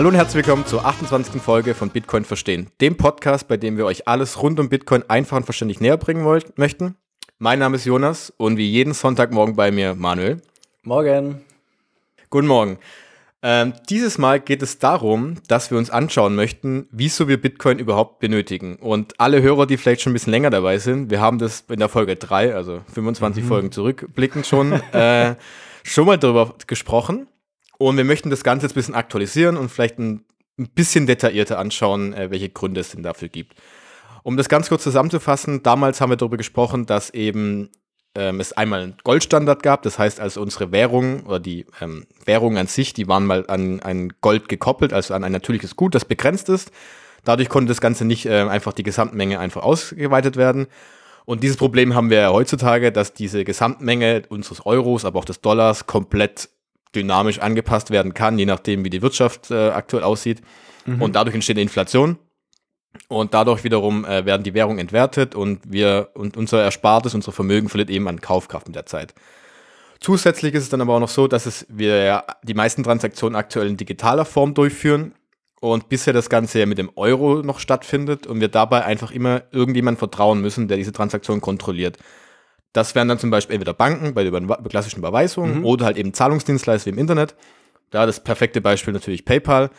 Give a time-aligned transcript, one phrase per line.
[0.00, 1.42] Hallo und herzlich willkommen zur 28.
[1.42, 5.36] Folge von Bitcoin Verstehen, dem Podcast, bei dem wir euch alles rund um Bitcoin einfach
[5.36, 6.94] und verständlich näher bringen wollt, möchten.
[7.38, 10.40] Mein Name ist Jonas und wie jeden Sonntagmorgen bei mir Manuel.
[10.84, 11.42] Morgen.
[12.30, 12.78] Guten Morgen.
[13.42, 18.20] Ähm, dieses Mal geht es darum, dass wir uns anschauen möchten, wieso wir Bitcoin überhaupt
[18.20, 18.76] benötigen.
[18.76, 21.78] Und alle Hörer, die vielleicht schon ein bisschen länger dabei sind, wir haben das in
[21.78, 23.48] der Folge 3, also 25 mhm.
[23.48, 25.34] Folgen zurückblickend schon, äh,
[25.82, 27.26] schon mal darüber gesprochen.
[27.80, 30.26] Und wir möchten das Ganze jetzt ein bisschen aktualisieren und vielleicht ein,
[30.58, 33.54] ein bisschen detaillierter anschauen, äh, welche Gründe es denn dafür gibt.
[34.22, 37.70] Um das ganz kurz zusammenzufassen, damals haben wir darüber gesprochen, dass eben
[38.14, 39.80] ähm, es einmal einen Goldstandard gab.
[39.80, 43.80] Das heißt, also unsere Währung oder die ähm, Währung an sich, die waren mal an
[43.80, 46.72] ein Gold gekoppelt, also an ein natürliches Gut, das begrenzt ist.
[47.24, 50.66] Dadurch konnte das Ganze nicht äh, einfach die Gesamtmenge einfach ausgeweitet werden.
[51.24, 55.40] Und dieses Problem haben wir ja heutzutage, dass diese Gesamtmenge unseres Euros, aber auch des
[55.40, 56.50] Dollars komplett
[56.94, 60.40] dynamisch angepasst werden kann, je nachdem, wie die Wirtschaft äh, aktuell aussieht.
[60.86, 61.02] Mhm.
[61.02, 62.18] Und dadurch entsteht Inflation.
[63.08, 67.68] Und dadurch wiederum äh, werden die Währungen entwertet und wir und unser Erspartes, unser Vermögen
[67.68, 69.14] verliert eben an Kaufkraft mit der Zeit.
[70.00, 73.36] Zusätzlich ist es dann aber auch noch so, dass es wir ja die meisten Transaktionen
[73.36, 75.14] aktuell in digitaler Form durchführen
[75.60, 79.42] und bisher das Ganze ja mit dem Euro noch stattfindet und wir dabei einfach immer
[79.52, 81.98] irgendjemand vertrauen müssen, der diese Transaktion kontrolliert.
[82.72, 85.64] Das wären dann zum Beispiel entweder Banken bei der klassischen Überweisung mhm.
[85.64, 87.34] oder halt eben Zahlungsdienstleister wie im Internet.
[87.90, 89.70] Da das perfekte Beispiel natürlich PayPal.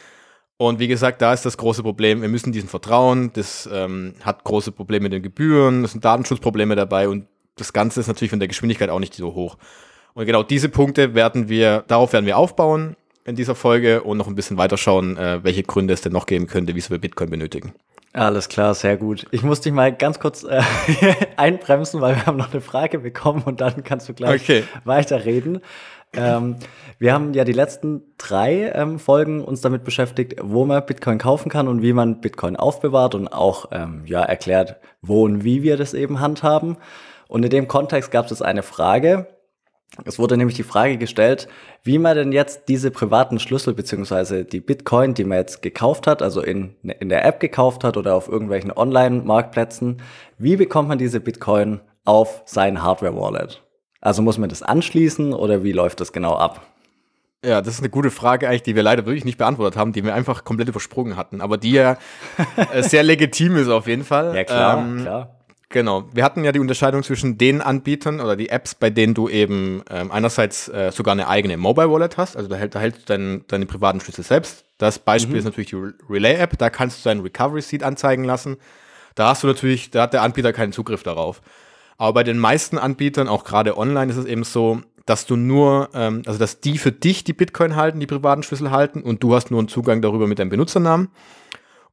[0.57, 4.43] Und wie gesagt, da ist das große Problem, wir müssen diesen vertrauen, das ähm, hat
[4.43, 7.25] große Probleme mit den Gebühren, es sind Datenschutzprobleme dabei und
[7.55, 9.57] das Ganze ist natürlich von der Geschwindigkeit auch nicht so hoch.
[10.13, 14.27] Und genau diese Punkte werden wir, darauf werden wir aufbauen in dieser Folge und noch
[14.27, 17.73] ein bisschen weiterschauen, äh, welche Gründe es denn noch geben könnte, wieso wir Bitcoin benötigen.
[18.13, 19.25] Alles klar, sehr gut.
[19.31, 20.61] Ich muss dich mal ganz kurz äh,
[21.37, 24.63] einbremsen, weil wir haben noch eine Frage bekommen und dann kannst du gleich okay.
[24.83, 25.61] weiterreden.
[26.13, 26.57] Ähm,
[26.99, 31.49] wir haben ja die letzten drei ähm, Folgen uns damit beschäftigt, wo man Bitcoin kaufen
[31.49, 35.77] kann und wie man Bitcoin aufbewahrt und auch ähm, ja erklärt, wo und wie wir
[35.77, 36.77] das eben handhaben.
[37.29, 39.27] Und in dem Kontext gab es eine Frage.
[40.05, 41.47] Es wurde nämlich die Frage gestellt,
[41.83, 46.21] wie man denn jetzt diese privaten Schlüssel beziehungsweise die Bitcoin, die man jetzt gekauft hat,
[46.21, 50.01] also in, in der App gekauft hat oder auf irgendwelchen Online-Marktplätzen,
[50.37, 53.61] wie bekommt man diese Bitcoin auf sein Hardware-Wallet?
[53.99, 56.61] Also muss man das anschließen oder wie läuft das genau ab?
[57.43, 60.03] Ja, das ist eine gute Frage eigentlich, die wir leider wirklich nicht beantwortet haben, die
[60.03, 61.97] wir einfach komplett übersprungen hatten, aber die ja
[62.71, 64.35] äh, sehr legitim ist auf jeden Fall.
[64.35, 65.40] Ja, klar, ähm, klar.
[65.71, 66.03] Genau.
[66.13, 69.83] Wir hatten ja die Unterscheidung zwischen den Anbietern oder die Apps, bei denen du eben
[69.89, 73.05] ähm, einerseits äh, sogar eine eigene Mobile Wallet hast, also da, hält, da hältst du
[73.05, 74.65] dein, deine privaten Schlüssel selbst.
[74.77, 75.39] Das Beispiel mhm.
[75.39, 78.57] ist natürlich die Relay-App, da kannst du deinen Recovery Seed anzeigen lassen.
[79.15, 81.41] Da hast du natürlich, da hat der Anbieter keinen Zugriff darauf.
[81.97, 85.89] Aber bei den meisten Anbietern, auch gerade online, ist es eben so, dass du nur,
[85.93, 89.35] ähm, also dass die für dich die Bitcoin halten, die privaten Schlüssel halten und du
[89.35, 91.09] hast nur einen Zugang darüber mit deinem Benutzernamen.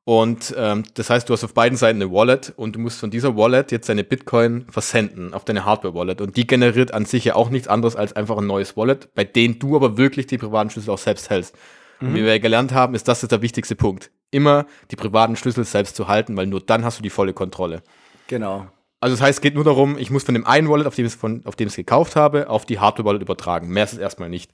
[0.04, 3.10] Und ähm, das heißt, du hast auf beiden Seiten eine Wallet und du musst von
[3.10, 6.22] dieser Wallet jetzt deine Bitcoin versenden auf deine Hardware-Wallet.
[6.22, 9.24] Und die generiert an sich ja auch nichts anderes als einfach ein neues Wallet, bei
[9.24, 11.54] dem du aber wirklich die privaten Schlüssel auch selbst hältst.
[12.00, 12.08] Mhm.
[12.08, 14.10] Und wie wir ja gelernt haben, ist das der wichtigste Punkt.
[14.30, 17.82] Immer die privaten Schlüssel selbst zu halten, weil nur dann hast du die volle Kontrolle.
[18.28, 18.66] Genau.
[19.00, 21.06] Also das heißt, es geht nur darum, ich muss von dem einen Wallet, auf dem
[21.06, 23.68] ich es, von, auf dem ich es gekauft habe, auf die Hardware-Wallet übertragen.
[23.68, 24.50] Mehr ist es erstmal nicht.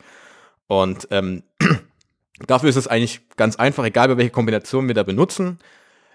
[0.67, 1.45] Und ähm,
[2.47, 5.59] dafür ist es eigentlich ganz einfach, egal bei welcher Kombination wir da benutzen.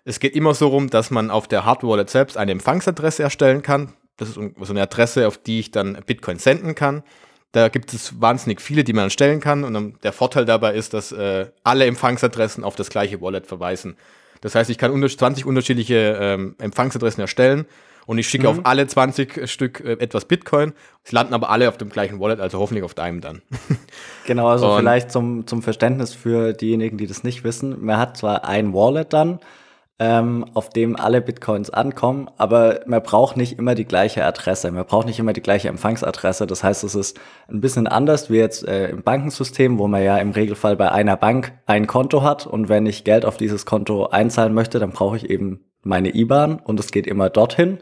[0.06, 3.94] Es geht immer so rum, dass man auf der Hardware-Wallet selbst eine Empfangsadresse erstellen kann.
[4.18, 7.04] Das ist so eine Adresse, auf die ich dann Bitcoin senden kann.
[7.52, 9.64] Da gibt es wahnsinnig viele, die man erstellen kann.
[9.64, 13.98] Und der Vorteil dabei ist, dass äh, alle Empfangsadressen auf das gleiche Wallet verweisen.
[14.42, 17.66] Das heißt, ich kann 20 unterschiedliche ähm, Empfangsadressen erstellen
[18.10, 18.62] und ich schicke mhm.
[18.62, 20.74] auf alle 20 Stück äh, etwas Bitcoin.
[21.04, 23.44] Sie landen aber alle auf dem gleichen Wallet, also hoffentlich auf deinem dann.
[24.26, 27.86] genau, also und vielleicht zum, zum Verständnis für diejenigen, die das nicht wissen.
[27.86, 29.40] Man hat zwar ein Wallet dann,
[30.00, 34.72] ähm, auf dem alle Bitcoins ankommen, aber man braucht nicht immer die gleiche Adresse.
[34.72, 36.48] Man braucht nicht immer die gleiche Empfangsadresse.
[36.48, 40.18] Das heißt, es ist ein bisschen anders wie jetzt äh, im Bankensystem, wo man ja
[40.18, 44.08] im Regelfall bei einer Bank ein Konto hat und wenn ich Geld auf dieses Konto
[44.08, 47.80] einzahlen möchte, dann brauche ich eben meine IBAN und es geht immer dorthin.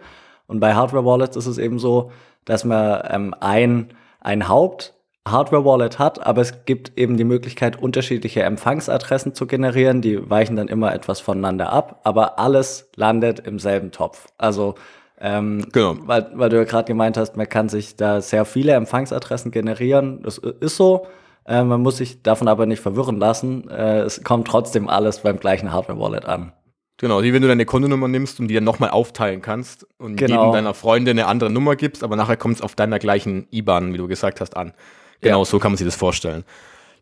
[0.48, 2.12] Und bei Hardware Wallets ist es eben so,
[2.46, 3.90] dass man ähm, ein,
[4.22, 4.94] ein Haupt
[5.32, 10.02] Hardware Wallet hat, aber es gibt eben die Möglichkeit, unterschiedliche Empfangsadressen zu generieren.
[10.02, 14.28] Die weichen dann immer etwas voneinander ab, aber alles landet im selben Topf.
[14.38, 14.76] Also
[15.20, 15.96] ähm, genau.
[16.02, 20.22] weil, weil du ja gerade gemeint hast, man kann sich da sehr viele Empfangsadressen generieren.
[20.24, 21.08] Das ist so.
[21.46, 23.70] Äh, man muss sich davon aber nicht verwirren lassen.
[23.70, 26.54] Äh, es kommt trotzdem alles beim gleichen Hardware Wallet an.
[26.98, 30.42] Genau, wie wenn du deine Kontonummer nimmst und die dann nochmal aufteilen kannst und genau.
[30.42, 33.94] jedem deiner Freunde eine andere Nummer gibst, aber nachher kommt es auf deiner gleichen IBAN,
[33.94, 34.74] wie du gesagt hast, an.
[35.22, 35.46] Genau, ja.
[35.46, 36.44] so kann man sich das vorstellen.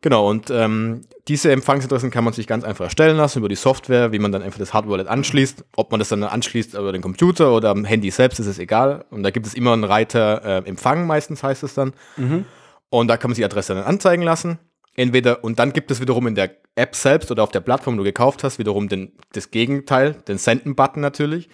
[0.02, 4.12] Genau, und ähm, diese Empfangsadressen kann man sich ganz einfach erstellen lassen über die Software,
[4.12, 5.64] wie man dann einfach das Hardware anschließt.
[5.78, 9.06] Ob man das dann anschließt über den Computer oder am Handy selbst, ist es egal.
[9.10, 11.94] Und da gibt es immer einen Reiter äh, Empfang, meistens heißt es dann.
[12.18, 12.46] Mhm.
[12.90, 14.60] Und da kann man sich die Adresse dann anzeigen lassen.
[14.96, 18.00] Entweder, und dann gibt es wiederum in der App selbst oder auf der Plattform, die
[18.00, 21.50] du gekauft hast, wiederum den, das Gegenteil, den Senden-Button natürlich.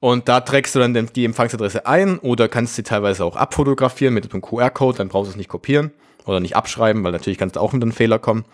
[0.00, 4.30] Und da trägst du dann die Empfangsadresse ein oder kannst sie teilweise auch abfotografieren mit
[4.30, 5.92] einem QR-Code, dann brauchst du es nicht kopieren
[6.26, 8.44] oder nicht abschreiben, weil natürlich kannst du auch mit einem Fehler kommen.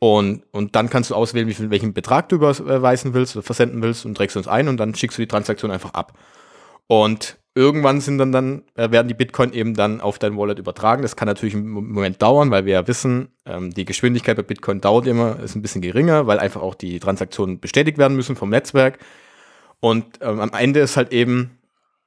[0.00, 3.82] Und, und dann kannst du auswählen, wie viel, welchen Betrag du überweisen willst oder versenden
[3.82, 6.16] willst und trägst uns ein und dann schickst du die Transaktion einfach ab.
[6.86, 11.02] Und irgendwann sind dann, dann äh, werden die Bitcoin eben dann auf dein Wallet übertragen.
[11.02, 14.80] Das kann natürlich einen Moment dauern, weil wir ja wissen, ähm, die Geschwindigkeit bei Bitcoin
[14.80, 18.50] dauert immer, ist ein bisschen geringer, weil einfach auch die Transaktionen bestätigt werden müssen vom
[18.50, 19.00] Netzwerk.
[19.80, 21.58] Und ähm, am Ende ist halt eben,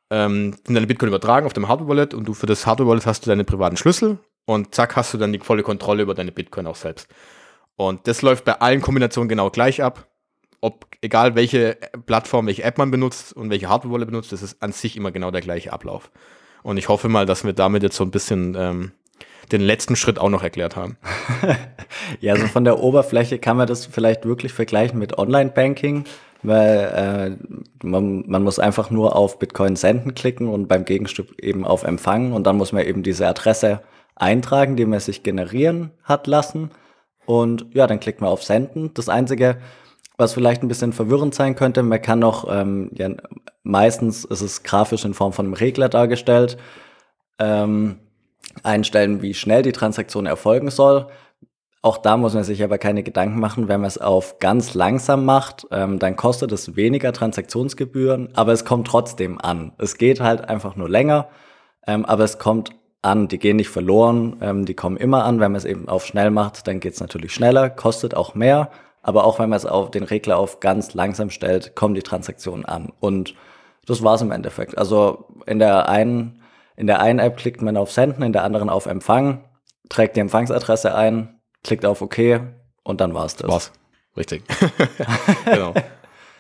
[0.09, 3.30] ähm, sind deine Bitcoin übertragen auf dem Hardware-Wallet und du für das Hardware-Wallet hast du
[3.30, 6.77] deine privaten Schlüssel und zack, hast du dann die volle Kontrolle über deine Bitcoin auch
[6.77, 7.09] selbst.
[7.75, 10.07] Und das läuft bei allen Kombinationen genau gleich ab.
[10.61, 14.71] Ob, egal welche Plattform, welche App man benutzt und welche Hardware-Wallet benutzt, das ist an
[14.71, 16.11] sich immer genau der gleiche Ablauf.
[16.63, 18.91] Und ich hoffe mal, dass wir damit jetzt so ein bisschen ähm,
[19.51, 20.97] den letzten Schritt auch noch erklärt haben.
[22.19, 26.05] ja, also von der Oberfläche kann man das vielleicht wirklich vergleichen mit Online-Banking,
[26.43, 27.37] weil
[27.81, 31.83] äh, man, man muss einfach nur auf Bitcoin senden klicken und beim Gegenstück eben auf
[31.83, 33.81] Empfangen und dann muss man eben diese Adresse
[34.15, 36.71] eintragen, die man sich generieren hat lassen.
[37.25, 38.93] Und ja, dann klickt man auf Senden.
[38.93, 39.57] Das Einzige,
[40.21, 43.09] was vielleicht ein bisschen verwirrend sein könnte, man kann noch, ähm, ja,
[43.63, 46.57] meistens ist es grafisch in Form von einem Regler dargestellt,
[47.39, 47.97] ähm,
[48.63, 51.07] einstellen, wie schnell die Transaktion erfolgen soll.
[51.81, 55.25] Auch da muss man sich aber keine Gedanken machen, wenn man es auf ganz langsam
[55.25, 59.73] macht, ähm, dann kostet es weniger Transaktionsgebühren, aber es kommt trotzdem an.
[59.79, 61.29] Es geht halt einfach nur länger,
[61.88, 62.69] ähm, aber es kommt
[63.01, 65.39] an, die gehen nicht verloren, ähm, die kommen immer an.
[65.39, 68.69] Wenn man es eben auf schnell macht, dann geht es natürlich schneller, kostet auch mehr.
[69.01, 72.65] Aber auch wenn man es auf den Regler auf ganz langsam stellt, kommen die Transaktionen
[72.65, 72.92] an.
[73.00, 73.36] Und
[73.86, 74.77] das war's im Endeffekt.
[74.77, 76.42] Also in der einen,
[76.75, 79.44] in der einen App klickt man auf Senden, in der anderen auf Empfang,
[79.89, 82.42] trägt die Empfangsadresse ein, klickt auf OK
[82.83, 83.50] und dann war's das.
[83.50, 83.71] War's.
[84.15, 84.44] Richtig.
[85.45, 85.74] genau.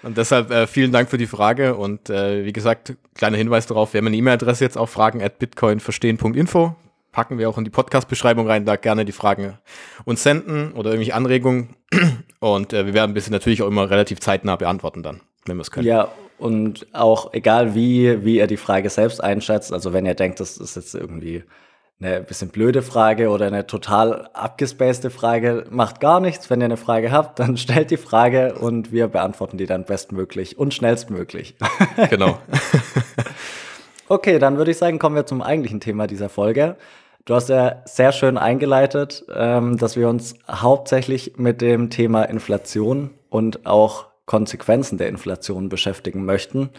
[0.03, 3.93] Und deshalb äh, vielen Dank für die Frage und äh, wie gesagt, kleiner Hinweis darauf,
[3.93, 6.75] wir haben eine E-Mail-Adresse jetzt auch fragen at bitcoinverstehen.info.
[7.11, 9.57] Packen wir auch in die Podcast-Beschreibung rein, da gerne die Fragen
[10.05, 11.75] uns senden oder irgendwelche Anregungen.
[12.39, 15.61] Und äh, wir werden ein bisschen natürlich auch immer relativ zeitnah beantworten dann, wenn wir
[15.61, 15.87] es können.
[15.87, 16.09] Ja,
[16.39, 20.57] und auch egal wie, wie ihr die Frage selbst einschätzt, also wenn ihr denkt, das
[20.57, 21.43] ist jetzt irgendwie
[22.01, 26.49] eine bisschen blöde Frage oder eine total abgespacede Frage, macht gar nichts.
[26.49, 30.57] Wenn ihr eine Frage habt, dann stellt die Frage und wir beantworten die dann bestmöglich
[30.57, 31.55] und schnellstmöglich.
[32.09, 32.39] Genau.
[34.11, 36.75] okay, dann würde ich sagen, kommen wir zum eigentlichen Thema dieser Folge.
[37.25, 43.11] Du hast ja sehr schön eingeleitet, ähm, dass wir uns hauptsächlich mit dem Thema Inflation
[43.29, 46.71] und auch Konsequenzen der Inflation beschäftigen möchten.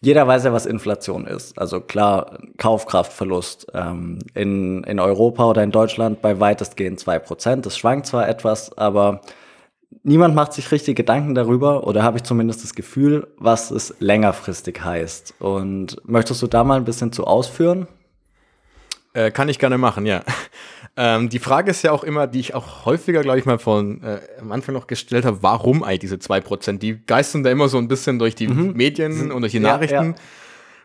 [0.00, 1.58] Jeder weiß ja, was Inflation ist.
[1.58, 7.66] Also klar, Kaufkraftverlust ähm, in, in Europa oder in Deutschland bei weitestgehend zwei Prozent.
[7.66, 9.20] Das schwankt zwar etwas, aber
[10.02, 14.82] niemand macht sich richtig Gedanken darüber, oder habe ich zumindest das Gefühl, was es längerfristig
[14.82, 15.34] heißt.
[15.38, 17.86] Und möchtest du da mal ein bisschen zu ausführen?
[19.14, 20.22] Äh, kann ich gerne machen, ja.
[21.00, 24.02] Ähm, die Frage ist ja auch immer, die ich auch häufiger, glaube ich, mal von
[24.02, 26.78] äh, am Anfang noch gestellt habe, warum eigentlich diese 2%?
[26.78, 28.72] Die geistern da immer so ein bisschen durch die mhm.
[28.72, 30.14] Medien und durch die Nachrichten.
[30.14, 30.14] Ja,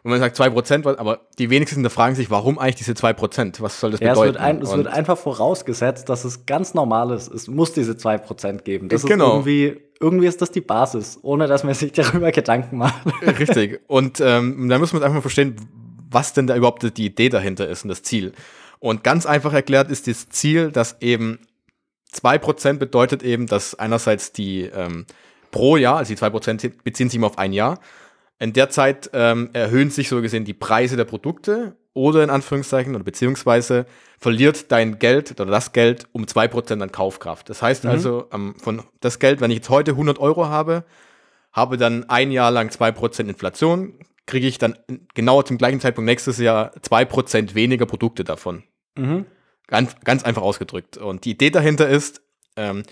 [0.04, 3.62] Und man sagt 2%, aber die wenigsten fragen sich, warum eigentlich diese 2%?
[3.62, 4.30] Was soll das ja, bedeuten?
[4.30, 7.32] Es, wird, ein, es wird, einfach vorausgesetzt, dass es ganz normal ist.
[7.32, 8.90] Es muss diese 2% geben.
[8.90, 9.28] Das genau.
[9.28, 13.02] ist irgendwie, irgendwie ist das die Basis, ohne dass man sich darüber Gedanken macht.
[13.40, 13.80] Richtig.
[13.88, 15.56] Und ähm, da muss man einfach mal verstehen,
[16.12, 18.34] was denn da überhaupt die Idee dahinter ist und das Ziel.
[18.80, 21.40] Und ganz einfach erklärt ist das Ziel, dass eben
[22.14, 25.06] 2% bedeutet eben, dass einerseits die ähm,
[25.52, 27.80] pro Jahr, also die 2% beziehen sich immer auf ein Jahr,
[28.44, 32.94] in der Zeit ähm, erhöhen sich so gesehen die Preise der Produkte oder in Anführungszeichen
[32.94, 33.86] oder beziehungsweise
[34.20, 37.50] verliert dein Geld oder das Geld um 2% an Kaufkraft.
[37.50, 37.90] Das heißt mhm.
[37.90, 40.84] also, ähm, von das Geld, wenn ich jetzt heute 100 Euro habe,
[41.54, 43.94] habe dann ein Jahr lang 2% Inflation,
[44.26, 44.78] kriege ich dann
[45.14, 48.64] genau zum gleichen Zeitpunkt nächstes Jahr 2% weniger Produkte davon.
[48.98, 49.26] Mhm.
[49.68, 50.98] Ganz, ganz einfach ausgedrückt.
[50.98, 52.22] Und die Idee dahinter ist,
[52.58, 52.84] ähm,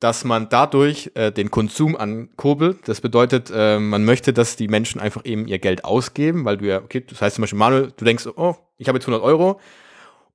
[0.00, 2.88] dass man dadurch äh, den Konsum ankurbelt.
[2.88, 6.66] Das bedeutet, äh, man möchte, dass die Menschen einfach eben ihr Geld ausgeben, weil du
[6.66, 9.60] ja, okay, das heißt zum Beispiel, Manuel, du denkst, oh, ich habe jetzt 100 Euro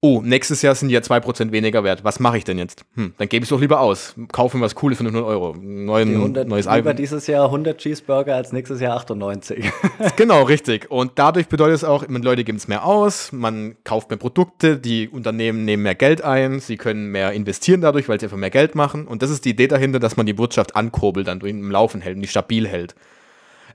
[0.01, 2.03] oh, nächstes Jahr sind die ja 2% weniger wert.
[2.03, 2.85] Was mache ich denn jetzt?
[2.95, 4.15] Hm, dann gebe ich es doch lieber aus.
[4.31, 5.55] Kaufe mir was Cooles für 100 Euro.
[5.59, 6.89] Neuen, 100, neues Album.
[6.89, 9.71] Lieber dieses Jahr 100 Cheeseburger als nächstes Jahr 98.
[10.15, 10.91] genau, richtig.
[10.91, 15.09] Und dadurch bedeutet es auch, Leute geben es mehr aus, man kauft mehr Produkte, die
[15.09, 18.75] Unternehmen nehmen mehr Geld ein, sie können mehr investieren dadurch, weil sie einfach mehr Geld
[18.75, 19.07] machen.
[19.07, 22.15] Und das ist die Idee dahinter, dass man die Wirtschaft ankurbelt, dann im Laufen hält
[22.15, 22.95] und die stabil hält.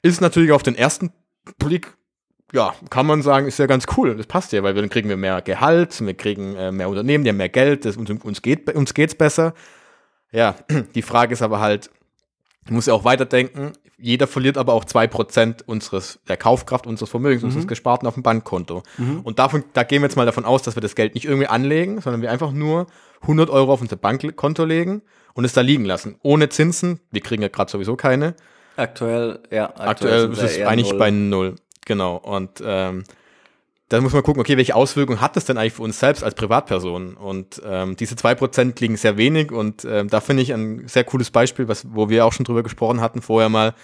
[0.03, 1.13] Ist natürlich auf den ersten
[1.59, 1.95] Blick
[2.53, 4.17] ja, kann man sagen, ist ja ganz cool.
[4.17, 7.31] Das passt ja, weil dann kriegen wir mehr Gehalt, wir kriegen äh, mehr Unternehmen, die
[7.31, 9.55] haben mehr Geld, das, uns, uns, geht, uns geht's besser.
[10.33, 10.57] Ja,
[10.95, 11.91] die Frage ist aber halt,
[12.67, 17.43] ich muss ja auch weiterdenken, jeder verliert aber auch 2% unseres, der Kaufkraft unseres Vermögens,
[17.43, 17.49] mhm.
[17.49, 18.83] unseres Gesparten auf dem Bankkonto.
[18.97, 19.21] Mhm.
[19.21, 21.49] Und davon, da gehen wir jetzt mal davon aus, dass wir das Geld nicht irgendwie
[21.49, 22.87] anlegen, sondern wir einfach nur
[23.23, 25.03] 100 Euro auf unser Bankkonto legen
[25.35, 26.17] und es da liegen lassen.
[26.23, 28.35] Ohne Zinsen, wir kriegen ja gerade sowieso keine.
[28.77, 29.67] Aktuell, ja.
[29.67, 29.89] Aktuell,
[30.25, 30.99] aktuell ist es eigentlich null.
[30.99, 31.57] bei null.
[31.91, 32.19] Genau.
[32.19, 33.03] Und ähm,
[33.89, 36.37] da muss man gucken, okay, welche Auswirkungen hat das denn eigentlich für uns selbst als
[36.37, 37.15] Privatperson?
[37.15, 41.33] Und ähm, diese 2% liegen sehr wenig und ähm, da finde ich ein sehr cooles
[41.33, 43.75] Beispiel, was, wo wir auch schon drüber gesprochen hatten vorher mal.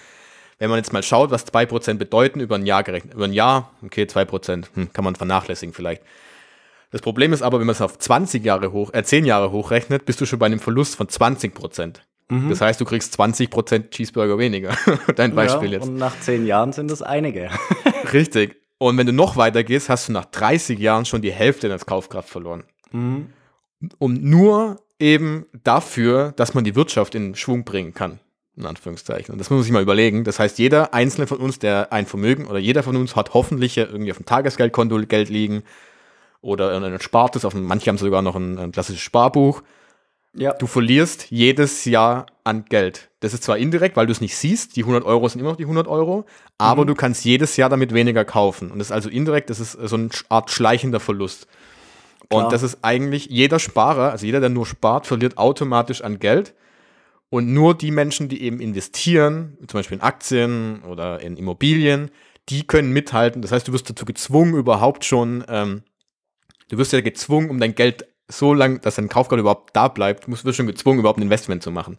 [0.60, 3.14] Wenn man jetzt mal schaut, was 2% bedeuten über ein Jahr gerechnet.
[3.14, 6.02] Über ein Jahr, okay, 2%, hm, kann man vernachlässigen vielleicht.
[6.92, 10.04] Das Problem ist aber, wenn man es auf 20 Jahre hoch, äh, 10 Jahre hochrechnet,
[10.04, 11.56] bist du schon bei einem Verlust von 20
[12.28, 12.50] Mhm.
[12.50, 14.76] Das heißt, du kriegst 20% Cheeseburger weniger.
[15.16, 15.88] Dein Beispiel ja, jetzt.
[15.88, 17.50] Und nach 10 Jahren sind es einige.
[18.12, 18.56] Richtig.
[18.78, 21.86] Und wenn du noch weiter gehst, hast du nach 30 Jahren schon die Hälfte deines
[21.86, 22.64] Kaufkraft verloren.
[22.92, 23.28] Mhm.
[23.98, 28.20] Um nur eben dafür, dass man die Wirtschaft in Schwung bringen kann.
[28.56, 29.32] In Anführungszeichen.
[29.32, 30.24] Und das muss man sich mal überlegen.
[30.24, 33.76] Das heißt, jeder einzelne von uns, der ein Vermögen oder jeder von uns hat hoffentlich
[33.76, 35.62] irgendwie auf dem Tagesgeldkonto Geld liegen
[36.40, 39.62] oder in ein Spartes, auf dem, manche haben sogar noch ein, ein klassisches Sparbuch.
[40.36, 40.52] Ja.
[40.52, 43.10] Du verlierst jedes Jahr an Geld.
[43.20, 45.56] Das ist zwar indirekt, weil du es nicht siehst, die 100 Euro sind immer noch
[45.56, 46.26] die 100 Euro,
[46.58, 46.88] aber mhm.
[46.88, 48.70] du kannst jedes Jahr damit weniger kaufen.
[48.70, 51.46] Und das ist also indirekt, das ist so eine Art schleichender Verlust.
[52.28, 52.44] Klar.
[52.44, 56.54] Und das ist eigentlich, jeder Sparer, also jeder, der nur spart, verliert automatisch an Geld.
[57.28, 62.10] Und nur die Menschen, die eben investieren, zum Beispiel in Aktien oder in Immobilien,
[62.48, 63.42] die können mithalten.
[63.42, 65.82] Das heißt, du wirst dazu gezwungen, überhaupt schon, ähm,
[66.68, 70.28] du wirst ja gezwungen, um dein Geld so lange, dass dein Kaufgrad überhaupt da bleibt,
[70.28, 71.98] musst du schon gezwungen, überhaupt ein Investment zu machen.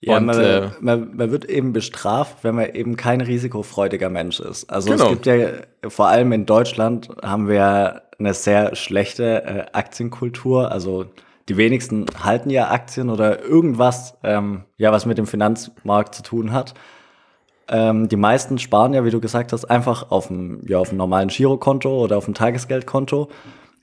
[0.00, 4.40] Ja, und, man, äh, man, man, wird eben bestraft, wenn man eben kein risikofreudiger Mensch
[4.40, 4.68] ist.
[4.68, 5.04] Also genau.
[5.04, 5.36] es gibt ja,
[5.88, 10.72] vor allem in Deutschland haben wir eine sehr schlechte äh, Aktienkultur.
[10.72, 11.06] Also
[11.48, 16.52] die wenigsten halten ja Aktien oder irgendwas, ähm, ja, was mit dem Finanzmarkt zu tun
[16.52, 16.74] hat.
[17.68, 20.98] Ähm, die meisten sparen ja, wie du gesagt hast, einfach auf dem, ja, auf dem
[20.98, 23.28] normalen Girokonto oder auf dem Tagesgeldkonto.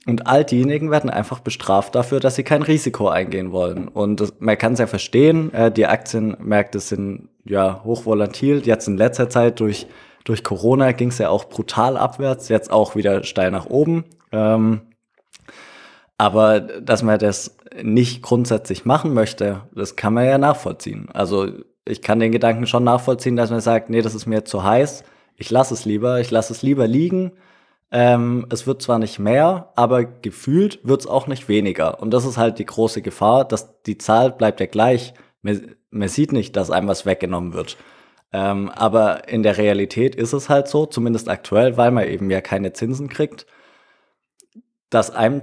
[0.06, 3.88] Und all diejenigen werden einfach bestraft dafür, dass sie kein Risiko eingehen wollen.
[3.88, 8.66] Und das, man kann es ja verstehen, äh, die Aktienmärkte sind ja hochvolatil.
[8.66, 9.88] Jetzt in letzter Zeit durch,
[10.24, 14.06] durch Corona ging es ja auch brutal abwärts, jetzt auch wieder steil nach oben.
[14.32, 14.82] Ähm,
[16.18, 21.10] aber dass man das nicht grundsätzlich machen möchte, das kann man ja nachvollziehen.
[21.14, 21.50] Also
[21.86, 25.04] ich kann den Gedanken schon nachvollziehen, dass man sagt, nee, das ist mir zu heiß,
[25.36, 27.32] ich lasse es lieber, ich lasse es lieber liegen
[27.92, 32.02] ähm, es wird zwar nicht mehr, aber gefühlt wird es auch nicht weniger.
[32.02, 35.14] Und das ist halt die große Gefahr, dass die Zahl bleibt ja gleich.
[35.42, 37.78] Man, man sieht nicht, dass einem was weggenommen wird.
[38.32, 42.42] Ähm, aber in der Realität ist es halt so, zumindest aktuell, weil man eben ja
[42.42, 43.48] keine Zinsen kriegt,
[44.92, 45.42] dass einem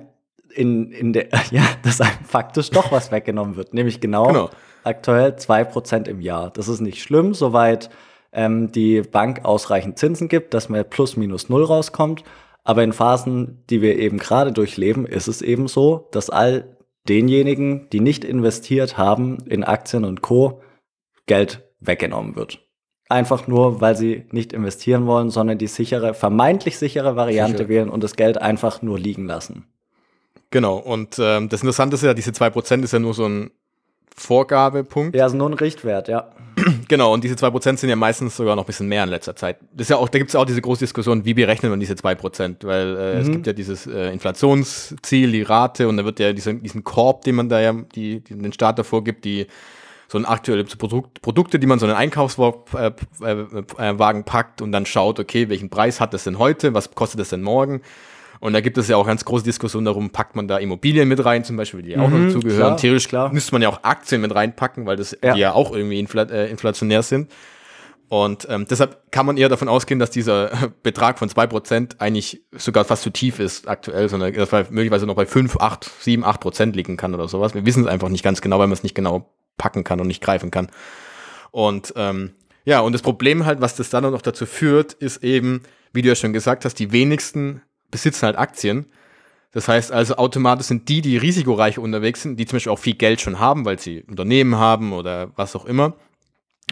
[0.55, 3.75] in, in der, ja, dass einem faktisch doch was weggenommen wird.
[3.75, 4.51] Nämlich genau, genau.
[4.85, 6.51] aktuell zwei Prozent im Jahr.
[6.51, 7.91] Das ist nicht schlimm, soweit
[8.37, 12.23] ähm, die Bank ausreichend Zinsen gibt, dass man plus minus null rauskommt.
[12.63, 16.77] Aber in Phasen, die wir eben gerade durchleben, ist es eben so, dass all
[17.09, 20.61] denjenigen, die nicht investiert haben in Aktien und Co.,
[21.27, 22.61] Geld weggenommen wird.
[23.09, 27.69] Einfach nur, weil sie nicht investieren wollen, sondern die sichere, vermeintlich sichere Variante Sicher.
[27.69, 29.67] wählen und das Geld einfach nur liegen lassen.
[30.51, 33.51] Genau, und ähm, das Interessante ist ja, diese 2% ist ja nur so ein
[34.17, 35.15] Vorgabepunkt.
[35.15, 36.31] Ja, also nur ein Richtwert, ja.
[36.89, 39.59] Genau, und diese 2% sind ja meistens sogar noch ein bisschen mehr in letzter Zeit.
[39.73, 41.81] Das ist ja auch, da gibt es ja auch diese große Diskussion, wie berechnet man
[41.81, 43.21] diese 2%, weil äh, mhm.
[43.21, 47.23] es gibt ja dieses äh, Inflationsziel, die Rate, und da wird ja dieser, diesen Korb,
[47.23, 49.47] den man da ja, die, die den Staat davor gibt, die
[50.09, 52.93] so ein aktuelles Produkt, Produkte, die man so in einen Einkaufswagen äh,
[53.23, 57.21] äh, äh packt und dann schaut, okay, welchen Preis hat das denn heute, was kostet
[57.21, 57.83] das denn morgen?
[58.41, 61.25] Und da gibt es ja auch ganz große Diskussionen darum, packt man da Immobilien mit
[61.25, 62.77] rein, zum Beispiel, die auch mhm, noch dazugehören.
[62.77, 63.33] Theoretisch klar.
[63.33, 65.35] müsste man ja auch Aktien mit reinpacken, weil das ja.
[65.35, 67.31] die ja auch irgendwie infl äh, inflationär sind.
[68.09, 70.51] Und ähm, deshalb kann man eher davon ausgehen, dass dieser
[70.83, 75.17] Betrag von 2% eigentlich sogar fast zu tief ist aktuell, sondern dass er möglicherweise noch
[75.17, 77.55] bei 5, 8, 7, 8% liegen kann oder sowas.
[77.55, 80.07] Wir wissen es einfach nicht ganz genau, weil man es nicht genau packen kann und
[80.07, 80.69] nicht greifen kann.
[81.51, 82.33] Und ähm,
[82.65, 85.63] ja, und das Problem halt, was das dann noch dazu führt, ist eben,
[85.93, 87.63] wie du ja schon gesagt hast, die wenigsten
[87.97, 88.87] besitzen halt Aktien.
[89.53, 92.95] Das heißt also, automatisch sind die, die risikoreich unterwegs sind, die zum Beispiel auch viel
[92.95, 95.95] Geld schon haben, weil sie Unternehmen haben oder was auch immer,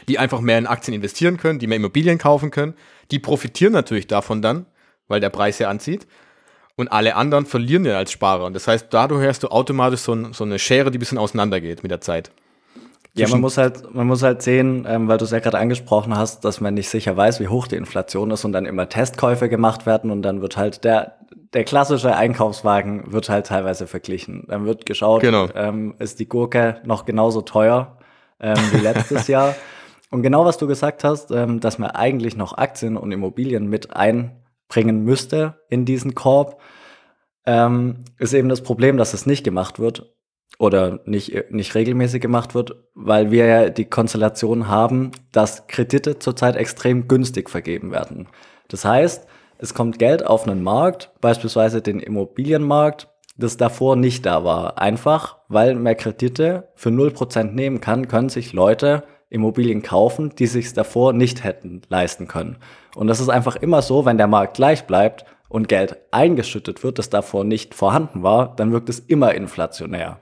[0.06, 2.74] die einfach mehr in Aktien investieren können, die mehr Immobilien kaufen können,
[3.10, 4.66] die profitieren natürlich davon dann,
[5.08, 6.06] weil der Preis ja anzieht.
[6.76, 8.44] Und alle anderen verlieren ja als Sparer.
[8.44, 11.82] Und das heißt, dadurch hast du automatisch so, so eine Schere, die ein bisschen auseinandergeht
[11.84, 12.32] mit der Zeit.
[13.16, 16.16] Ja, man muss halt, man muss halt sehen, ähm, weil du es ja gerade angesprochen
[16.16, 19.48] hast, dass man nicht sicher weiß, wie hoch die Inflation ist und dann immer Testkäufe
[19.48, 21.18] gemacht werden und dann wird halt der,
[21.52, 24.44] der klassische Einkaufswagen wird halt teilweise verglichen.
[24.48, 25.46] Dann wird geschaut, genau.
[25.54, 27.98] ähm, ist die Gurke noch genauso teuer
[28.40, 29.54] ähm, wie letztes Jahr.
[30.10, 33.96] Und genau was du gesagt hast, ähm, dass man eigentlich noch Aktien und Immobilien mit
[33.96, 36.60] einbringen müsste in diesen Korb,
[37.46, 40.14] ähm, ist eben das Problem, dass es nicht gemacht wird
[40.58, 46.56] oder nicht, nicht regelmäßig gemacht wird, weil wir ja die Konstellation haben, dass Kredite zurzeit
[46.56, 48.28] extrem günstig vergeben werden.
[48.68, 49.26] Das heißt,
[49.58, 54.78] es kommt Geld auf einen Markt, beispielsweise den Immobilienmarkt, das davor nicht da war.
[54.78, 60.72] Einfach, weil mehr Kredite für 0% nehmen kann, können sich Leute Immobilien kaufen, die sich
[60.72, 62.58] davor nicht hätten leisten können.
[62.94, 66.98] Und das ist einfach immer so, wenn der Markt gleich bleibt und Geld eingeschüttet wird,
[66.98, 70.18] das davor nicht vorhanden war, dann wirkt es immer inflationär.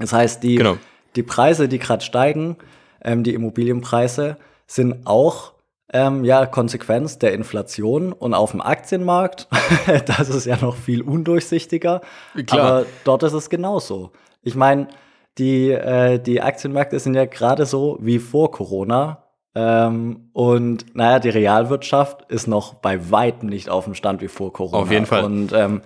[0.00, 0.78] Das heißt, die, genau.
[1.14, 2.56] die Preise, die gerade steigen,
[3.02, 5.52] ähm, die Immobilienpreise, sind auch
[5.92, 9.48] ähm, ja, Konsequenz der Inflation und auf dem Aktienmarkt,
[10.06, 12.00] das ist ja noch viel undurchsichtiger.
[12.46, 12.60] Klar.
[12.60, 14.12] Aber dort ist es genauso.
[14.42, 14.88] Ich meine,
[15.38, 19.24] die, äh, die Aktienmärkte sind ja gerade so wie vor Corona.
[19.54, 24.52] Ähm, und naja, die Realwirtschaft ist noch bei weitem nicht auf dem Stand wie vor
[24.52, 24.82] Corona.
[24.82, 25.24] Auf jeden Fall.
[25.24, 25.82] Und ähm,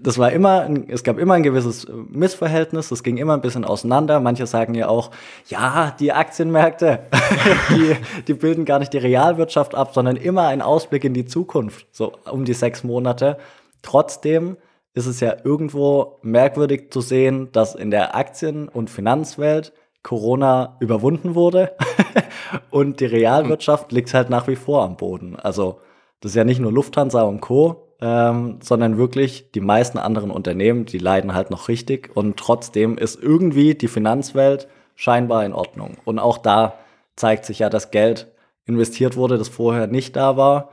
[0.00, 4.20] das war immer, es gab immer ein gewisses Missverhältnis, das ging immer ein bisschen auseinander.
[4.20, 5.10] Manche sagen ja auch,
[5.48, 7.00] ja, die Aktienmärkte,
[7.70, 7.96] die,
[8.26, 12.12] die bilden gar nicht die Realwirtschaft ab, sondern immer ein Ausblick in die Zukunft, so
[12.30, 13.38] um die sechs Monate.
[13.82, 14.56] Trotzdem
[14.94, 19.72] ist es ja irgendwo merkwürdig zu sehen, dass in der Aktien- und Finanzwelt
[20.02, 21.72] Corona überwunden wurde
[22.70, 25.36] und die Realwirtschaft liegt halt nach wie vor am Boden.
[25.36, 25.80] Also
[26.20, 30.84] das ist ja nicht nur Lufthansa und Co., ähm, sondern wirklich die meisten anderen Unternehmen,
[30.84, 35.96] die leiden halt noch richtig und trotzdem ist irgendwie die Finanzwelt scheinbar in Ordnung.
[36.04, 36.74] Und auch da
[37.16, 38.30] zeigt sich ja, dass Geld
[38.66, 40.68] investiert wurde, das vorher nicht da war.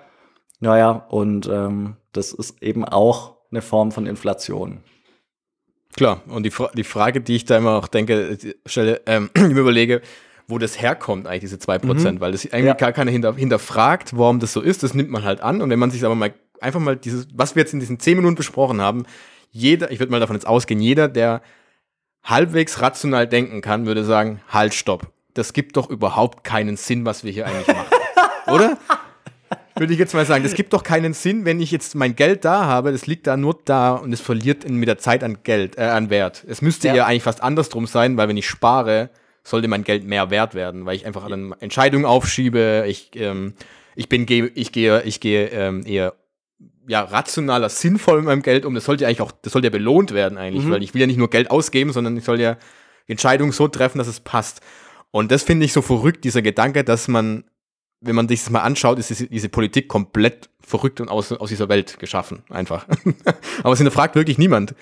[0.60, 4.84] Naja, und ähm, das ist eben auch eine Form von Inflation.
[5.96, 10.02] Klar, und die, Fra die Frage, die ich da immer auch denke, stelle, ähm, überlege,
[10.48, 12.20] wo das herkommt, eigentlich diese 2%, mhm.
[12.20, 12.74] weil das eigentlich ja.
[12.74, 15.62] gar keiner hinter, hinterfragt, warum das so ist, das nimmt man halt an.
[15.62, 18.18] Und wenn man sich aber mal einfach mal dieses, was wir jetzt in diesen zehn
[18.18, 19.06] Minuten besprochen haben,
[19.52, 21.42] jeder, ich würde mal davon jetzt ausgehen, jeder, der
[22.24, 25.12] halbwegs rational denken kann, würde sagen, halt, stopp.
[25.34, 27.88] Das gibt doch überhaupt keinen Sinn, was wir hier eigentlich machen.
[28.48, 28.78] Oder?
[29.76, 32.46] Würde ich jetzt mal sagen, das gibt doch keinen Sinn, wenn ich jetzt mein Geld
[32.46, 35.78] da habe, das liegt da nur da und es verliert mit der Zeit an Geld,
[35.78, 36.46] äh, an Wert.
[36.48, 36.96] Es müsste ja.
[36.96, 39.10] ja eigentlich fast andersrum sein, weil wenn ich spare,
[39.44, 43.54] sollte mein Geld mehr wert werden, weil ich einfach dann Entscheidungen aufschiebe, ich, ähm,
[43.96, 46.14] ich bin, ich gehe, ich gehe ähm, eher
[46.88, 48.74] ja, rationaler, sinnvoll mit meinem Geld um.
[48.74, 50.72] Das sollte ja eigentlich auch, das sollte ja belohnt werden eigentlich, mhm.
[50.72, 52.58] weil ich will ja nicht nur Geld ausgeben, sondern ich soll ja
[53.08, 54.62] Entscheidungen so treffen, dass es passt.
[55.12, 57.44] Und das finde ich so verrückt, dieser Gedanke, dass man,
[58.00, 61.50] wenn man sich das mal anschaut, ist diese, diese Politik komplett verrückt und aus, aus
[61.50, 62.88] dieser Welt geschaffen, einfach.
[63.64, 64.74] Aber es hinterfragt wirklich niemand.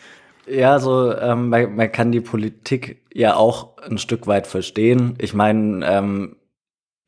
[0.48, 5.16] Ja, also ähm, man, man kann die Politik ja auch ein Stück weit verstehen.
[5.20, 6.36] Ich meine, ähm,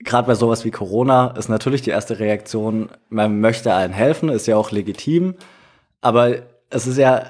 [0.03, 4.47] gerade bei sowas wie Corona ist natürlich die erste Reaktion, man möchte allen helfen, ist
[4.47, 5.35] ja auch legitim.
[6.01, 6.37] Aber
[6.69, 7.25] es ist ja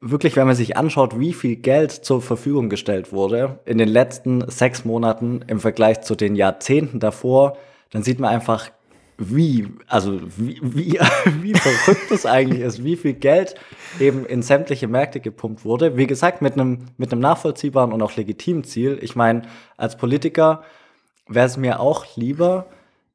[0.00, 4.48] wirklich, wenn man sich anschaut, wie viel Geld zur Verfügung gestellt wurde in den letzten
[4.48, 7.56] sechs Monaten im Vergleich zu den Jahrzehnten davor,
[7.90, 8.70] dann sieht man einfach,
[9.18, 10.92] wie, also wie, wie,
[11.42, 13.56] wie verrückt es eigentlich ist, wie viel Geld
[13.98, 15.96] eben in sämtliche Märkte gepumpt wurde.
[15.96, 18.98] Wie gesagt, mit einem, mit einem nachvollziehbaren und auch legitimen Ziel.
[19.02, 19.42] Ich meine,
[19.76, 20.62] als Politiker
[21.28, 22.66] wäre es mir auch lieber,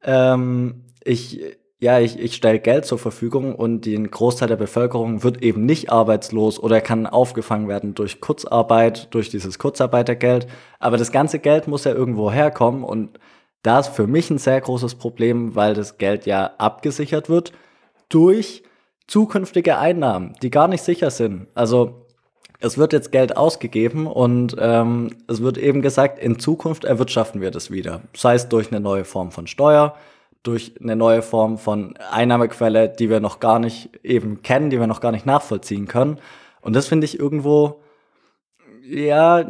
[0.04, 1.42] ähm, ich,
[1.80, 5.92] ja, ich, ich stelle Geld zur Verfügung und den Großteil der Bevölkerung wird eben nicht
[5.92, 10.48] arbeitslos oder kann aufgefangen werden durch Kurzarbeit, durch dieses Kurzarbeitergeld.
[10.80, 13.20] Aber das ganze Geld muss ja irgendwo herkommen und
[13.64, 17.54] da ist für mich ein sehr großes Problem, weil das Geld ja abgesichert wird
[18.10, 18.64] durch
[19.08, 21.48] zukünftige Einnahmen, die gar nicht sicher sind.
[21.56, 22.03] Also
[22.64, 27.52] es wird jetzt Geld ausgegeben und ähm, es wird eben gesagt, in Zukunft erwirtschaften wir
[27.52, 28.04] das wieder.
[28.16, 29.98] Sei es durch eine neue Form von Steuer,
[30.44, 34.88] durch eine neue Form von Einnahmequelle, die wir noch gar nicht eben kennen, die wir
[34.88, 36.20] noch gar nicht nachvollziehen können.
[36.62, 37.82] Und das finde ich irgendwo,
[38.82, 39.46] ja,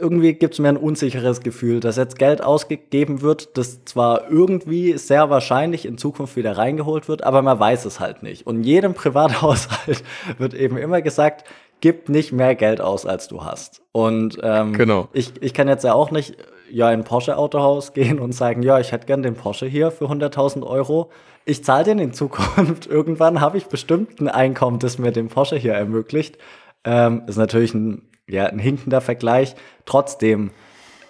[0.00, 4.96] irgendwie gibt es mir ein unsicheres Gefühl, dass jetzt Geld ausgegeben wird, das zwar irgendwie
[4.98, 8.46] sehr wahrscheinlich in Zukunft wieder reingeholt wird, aber man weiß es halt nicht.
[8.46, 10.02] Und jedem Privathaushalt
[10.38, 11.44] wird eben immer gesagt,
[11.80, 13.82] gib nicht mehr Geld aus, als du hast.
[13.92, 15.08] Und ähm, genau.
[15.12, 16.36] ich, ich kann jetzt ja auch nicht
[16.70, 20.06] ja in ein Porsche-Autohaus gehen und sagen, ja, ich hätte gern den Porsche hier für
[20.06, 21.10] 100.000 Euro.
[21.44, 22.86] Ich zahle den in Zukunft.
[22.90, 26.38] Irgendwann habe ich bestimmt ein Einkommen, das mir den Porsche hier ermöglicht.
[26.84, 29.54] Ähm, ist natürlich ein ja, ein hinkender Vergleich.
[29.86, 30.50] Trotzdem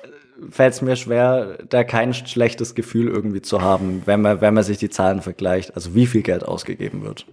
[0.03, 4.55] äh, fällt es mir schwer, da kein schlechtes Gefühl irgendwie zu haben, wenn man, wenn
[4.55, 7.27] man sich die Zahlen vergleicht, also wie viel Geld ausgegeben wird.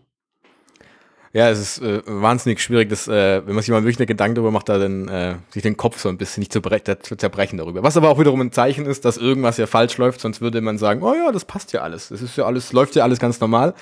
[1.33, 4.35] Ja, es ist äh, wahnsinnig schwierig, dass, äh, wenn man sich mal wirklich einen Gedanken
[4.35, 7.57] darüber macht, da dann äh, sich den Kopf so ein bisschen nicht zu, zu zerbrechen
[7.57, 7.83] darüber.
[7.83, 10.77] Was aber auch wiederum ein Zeichen ist, dass irgendwas ja falsch läuft, sonst würde man
[10.77, 12.09] sagen, oh ja, das passt ja alles.
[12.09, 13.73] Das ist ja alles, läuft ja alles ganz normal.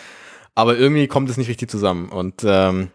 [0.55, 2.09] Aber irgendwie kommt es nicht richtig zusammen.
[2.09, 2.89] Und ähm,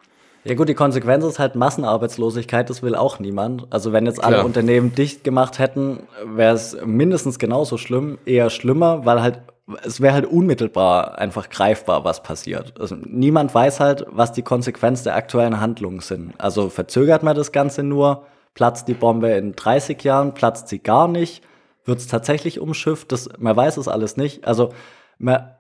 [0.45, 3.67] ja gut, die Konsequenz ist halt Massenarbeitslosigkeit, das will auch niemand.
[3.71, 4.47] Also wenn jetzt alle Klar.
[4.47, 9.43] Unternehmen dicht gemacht hätten, wäre es mindestens genauso schlimm, eher schlimmer, weil halt
[9.85, 12.75] es wäre halt unmittelbar einfach greifbar, was passiert.
[12.81, 16.35] Also niemand weiß halt, was die Konsequenz der aktuellen Handlungen sind.
[16.39, 18.25] Also verzögert man das Ganze nur,
[18.55, 21.43] platzt die Bombe in 30 Jahren, platzt sie gar nicht,
[21.85, 24.45] wird es tatsächlich umschifft, das, man weiß es alles nicht.
[24.47, 24.71] Also
[25.19, 25.51] man,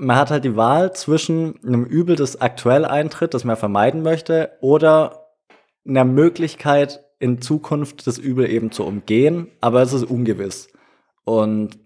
[0.00, 4.50] man hat halt die Wahl zwischen einem Übel, das aktuell eintritt, das man vermeiden möchte,
[4.60, 5.26] oder
[5.86, 10.68] einer Möglichkeit, in Zukunft das Übel eben zu umgehen, aber es ist ungewiss.
[11.24, 11.78] Und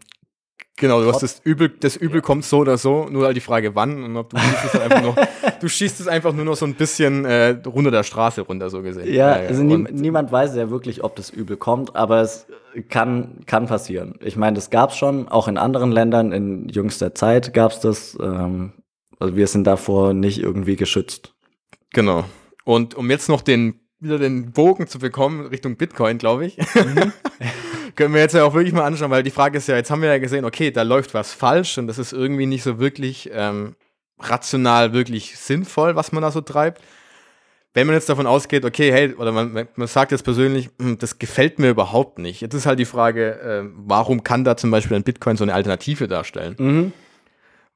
[0.76, 3.76] Genau, du hast das Übel, das Übel kommt so oder so, nur halt die Frage
[3.76, 5.16] wann und ob du schießt es einfach noch,
[5.60, 8.82] du schießt es einfach nur noch so ein bisschen äh, runter der Straße runter, so
[8.82, 9.06] gesehen.
[9.06, 12.46] Ja, ja also nie, niemand weiß ja wirklich, ob das Übel kommt, aber es
[12.88, 14.18] kann, kann passieren.
[14.20, 17.78] Ich meine, das gab es schon, auch in anderen Ländern in jüngster Zeit gab es
[17.80, 18.18] das.
[18.20, 18.72] Ähm,
[19.20, 21.34] also wir sind davor nicht irgendwie geschützt.
[21.92, 22.24] Genau.
[22.64, 26.58] Und um jetzt noch den wieder den Bogen zu bekommen Richtung Bitcoin, glaube ich.
[26.58, 27.12] Mhm.
[27.96, 30.02] Können wir jetzt ja auch wirklich mal anschauen, weil die Frage ist ja, jetzt haben
[30.02, 33.30] wir ja gesehen, okay, da läuft was falsch und das ist irgendwie nicht so wirklich
[33.32, 33.76] ähm,
[34.18, 36.82] rational, wirklich sinnvoll, was man da so treibt.
[37.72, 41.18] Wenn man jetzt davon ausgeht, okay, hey, oder man, man sagt jetzt persönlich, hm, das
[41.18, 42.40] gefällt mir überhaupt nicht.
[42.40, 45.54] Jetzt ist halt die Frage, äh, warum kann da zum Beispiel ein Bitcoin so eine
[45.54, 46.54] Alternative darstellen?
[46.58, 46.92] Mhm.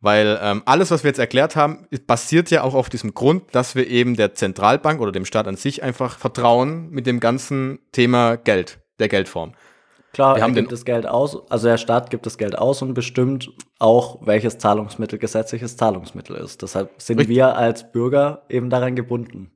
[0.01, 3.75] Weil ähm, alles, was wir jetzt erklärt haben, basiert ja auch auf diesem Grund, dass
[3.75, 8.37] wir eben der Zentralbank oder dem Staat an sich einfach vertrauen mit dem ganzen Thema
[8.37, 9.55] Geld, der Geldform.
[10.13, 12.95] Klar, wir er gibt das Geld aus, also der Staat gibt das Geld aus und
[12.95, 16.63] bestimmt auch, welches Zahlungsmittel gesetzliches Zahlungsmittel ist.
[16.63, 17.37] Deshalb sind Richtig.
[17.37, 19.51] wir als Bürger eben daran gebunden.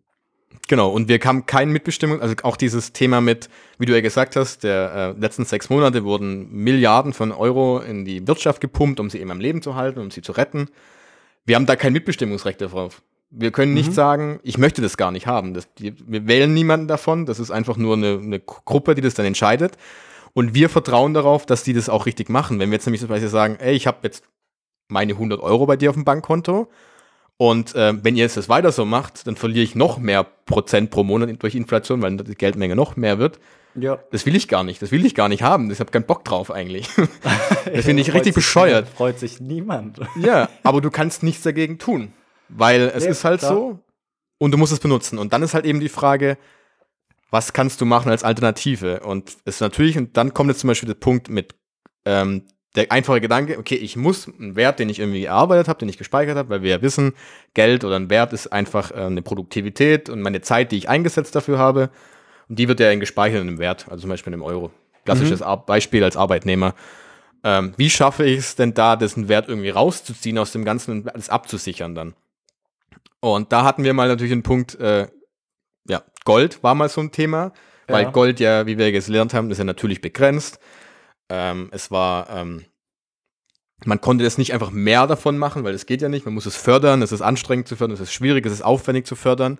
[0.72, 4.36] Genau, und wir haben keine Mitbestimmung, also auch dieses Thema mit, wie du ja gesagt
[4.36, 9.10] hast, der äh, letzten sechs Monate wurden Milliarden von Euro in die Wirtschaft gepumpt, um
[9.10, 10.70] sie eben am Leben zu halten, um sie zu retten.
[11.44, 13.02] Wir haben da kein Mitbestimmungsrecht darauf.
[13.28, 13.92] Wir können nicht mhm.
[13.92, 15.52] sagen, ich möchte das gar nicht haben.
[15.52, 17.26] Das, die, wir wählen niemanden davon.
[17.26, 19.76] Das ist einfach nur eine, eine Gruppe, die das dann entscheidet.
[20.32, 22.58] Und wir vertrauen darauf, dass die das auch richtig machen.
[22.58, 24.24] Wenn wir jetzt nämlich zum Beispiel sagen, ey, ich habe jetzt
[24.88, 26.70] meine 100 Euro bei dir auf dem Bankkonto
[27.42, 30.92] und äh, wenn ihr jetzt das weiter so macht, dann verliere ich noch mehr Prozent
[30.92, 33.40] pro Monat durch Inflation, weil die Geldmenge noch mehr wird.
[33.74, 33.98] Ja.
[34.12, 34.80] Das will ich gar nicht.
[34.80, 35.68] Das will ich gar nicht haben.
[35.72, 36.88] Ich habe keinen Bock drauf eigentlich.
[37.64, 38.84] das finde ich richtig bescheuert.
[38.84, 39.98] Niemand, freut sich niemand.
[40.20, 42.12] ja, aber du kannst nichts dagegen tun,
[42.48, 43.52] weil es ja, ist halt klar.
[43.52, 43.80] so
[44.38, 45.18] und du musst es benutzen.
[45.18, 46.38] Und dann ist halt eben die Frage,
[47.32, 49.00] was kannst du machen als Alternative?
[49.00, 51.56] Und es ist natürlich, und dann kommt jetzt zum Beispiel der Punkt mit
[52.04, 55.88] ähm, der einfache Gedanke, okay, ich muss einen Wert, den ich irgendwie erarbeitet habe, den
[55.88, 57.12] ich gespeichert habe, weil wir ja wissen,
[57.54, 61.34] Geld oder ein Wert ist einfach äh, eine Produktivität und meine Zeit, die ich eingesetzt
[61.34, 61.90] dafür habe,
[62.48, 64.70] und die wird ja in gespeichertem Wert, also zum Beispiel in einem Euro.
[65.04, 65.62] Klassisches mhm.
[65.66, 66.74] Beispiel als Arbeitnehmer.
[67.44, 71.14] Ähm, wie schaffe ich es denn da, dessen Wert irgendwie rauszuziehen aus dem Ganzen und
[71.14, 72.14] alles abzusichern dann?
[73.20, 75.08] Und da hatten wir mal natürlich einen Punkt, äh,
[75.88, 77.52] ja, Gold war mal so ein Thema,
[77.88, 77.94] ja.
[77.94, 80.60] weil Gold ja, wie wir gelernt haben, ist ja natürlich begrenzt.
[81.28, 82.64] Ähm, es war, ähm,
[83.84, 86.24] man konnte das nicht einfach mehr davon machen, weil es geht ja nicht.
[86.24, 89.06] Man muss es fördern, es ist anstrengend zu fördern, es ist schwierig, es ist aufwendig
[89.06, 89.58] zu fördern.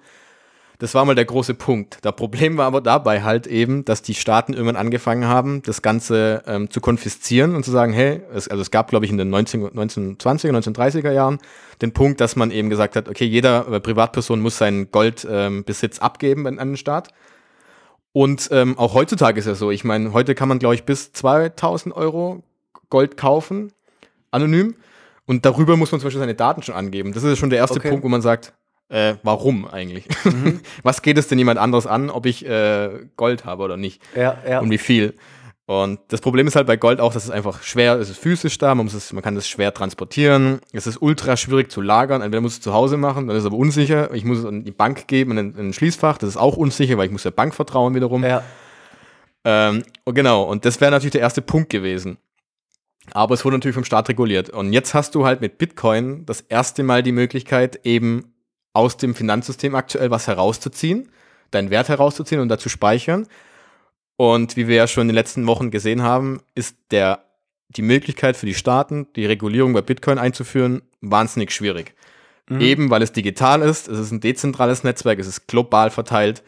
[0.82, 1.98] Das war mal der große Punkt.
[2.02, 6.42] Das Problem war aber dabei halt eben, dass die Staaten irgendwann angefangen haben, das Ganze
[6.44, 9.30] ähm, zu konfiszieren und zu sagen, hey, es, also es gab, glaube ich, in den
[9.30, 11.38] 19, 1920er, 1930er Jahren
[11.82, 16.02] den Punkt, dass man eben gesagt hat, okay, jeder äh, Privatperson muss seinen Goldbesitz ähm,
[16.02, 17.10] abgeben an den Staat.
[18.12, 19.70] Und ähm, auch heutzutage ist ja so.
[19.70, 22.42] Ich meine, heute kann man, glaube ich, bis 2000 Euro
[22.90, 23.72] Gold kaufen,
[24.30, 24.74] anonym.
[25.26, 27.12] Und darüber muss man zum Beispiel seine Daten schon angeben.
[27.12, 27.88] Das ist schon der erste okay.
[27.88, 28.52] Punkt, wo man sagt,
[28.88, 30.06] äh, warum eigentlich?
[30.24, 30.60] Mhm.
[30.82, 34.02] Was geht es denn jemand anderes an, ob ich äh, Gold habe oder nicht?
[34.14, 34.60] Ja, ja.
[34.60, 35.14] Und wie viel?
[35.66, 38.22] Und das Problem ist halt bei Gold auch, dass es einfach schwer ist, es ist
[38.22, 41.80] physisch da, man, muss es, man kann es schwer transportieren, es ist ultra schwierig zu
[41.80, 44.44] lagern, entweder muss es zu Hause machen, dann ist es aber unsicher, ich muss es
[44.44, 47.30] an die Bank geben, in ein, Schließfach, das ist auch unsicher, weil ich muss der
[47.30, 48.24] Bank vertrauen wiederum.
[48.24, 48.42] Ja.
[49.44, 52.18] Ähm, und genau, und das wäre natürlich der erste Punkt gewesen.
[53.12, 54.50] Aber es wurde natürlich vom Staat reguliert.
[54.50, 58.32] Und jetzt hast du halt mit Bitcoin das erste Mal die Möglichkeit, eben
[58.72, 61.10] aus dem Finanzsystem aktuell was herauszuziehen,
[61.50, 63.26] deinen Wert herauszuziehen und dazu speichern.
[64.22, 67.24] Und wie wir ja schon in den letzten Wochen gesehen haben, ist der,
[67.70, 71.96] die Möglichkeit für die Staaten, die Regulierung bei Bitcoin einzuführen, wahnsinnig schwierig.
[72.48, 72.60] Mhm.
[72.60, 76.44] Eben weil es digital ist, es ist ein dezentrales Netzwerk, es ist global verteilt.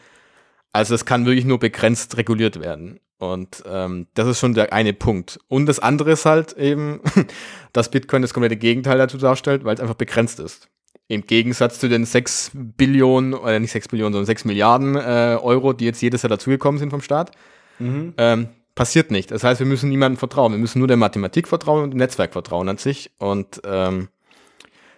[0.71, 3.01] Also es kann wirklich nur begrenzt reguliert werden.
[3.17, 5.37] Und ähm, das ist schon der eine Punkt.
[5.49, 7.01] Und das andere ist halt eben,
[7.73, 10.69] dass Bitcoin das komplette Gegenteil dazu darstellt, weil es einfach begrenzt ist.
[11.09, 15.73] Im Gegensatz zu den 6 Billionen, oder nicht 6 Billionen, sondern 6 Milliarden äh, Euro,
[15.73, 17.31] die jetzt jedes Jahr dazugekommen sind vom Staat,
[17.79, 18.13] mhm.
[18.17, 19.31] ähm, passiert nicht.
[19.31, 20.51] Das heißt, wir müssen niemandem vertrauen.
[20.51, 23.11] Wir müssen nur der Mathematik vertrauen und dem Netzwerk vertrauen an sich.
[23.17, 24.09] Und ähm,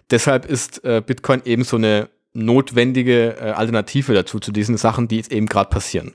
[0.09, 5.17] deshalb ist äh, Bitcoin eben so eine notwendige äh, Alternative dazu, zu diesen Sachen, die
[5.17, 6.13] jetzt eben gerade passieren.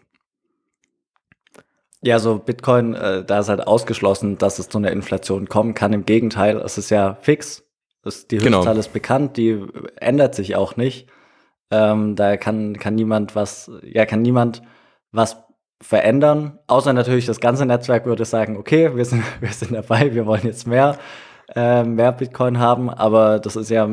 [2.05, 5.93] Ja, so Bitcoin, äh, da ist halt ausgeschlossen, dass es zu einer Inflation kommen kann.
[5.93, 7.63] Im Gegenteil, es ist ja fix.
[8.03, 8.37] Das, die.
[8.37, 8.73] Höchstzahl genau.
[8.75, 9.65] ist bekannt, die
[9.97, 11.09] ändert sich auch nicht.
[11.71, 14.63] Ähm, da kann, kann niemand was, ja, kann niemand
[15.13, 15.37] was
[15.83, 16.59] verändern.
[16.67, 20.45] Außer natürlich das ganze Netzwerk würde sagen, okay, wir sind, wir sind dabei, wir wollen
[20.45, 20.99] jetzt mehr,
[21.55, 23.89] äh, mehr Bitcoin haben, aber das ist ja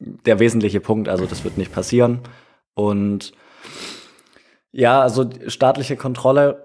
[0.00, 2.20] der wesentliche Punkt, also das wird nicht passieren.
[2.74, 3.32] Und
[4.72, 6.64] ja, also staatliche Kontrolle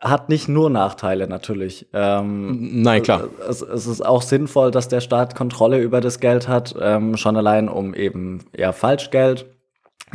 [0.00, 1.88] hat nicht nur Nachteile natürlich.
[1.92, 3.28] Ähm, Nein, klar.
[3.48, 7.36] Es, es, ist auch sinnvoll, dass der Staat Kontrolle über das Geld hat, ähm, schon
[7.36, 9.46] allein um eben ja Falschgeld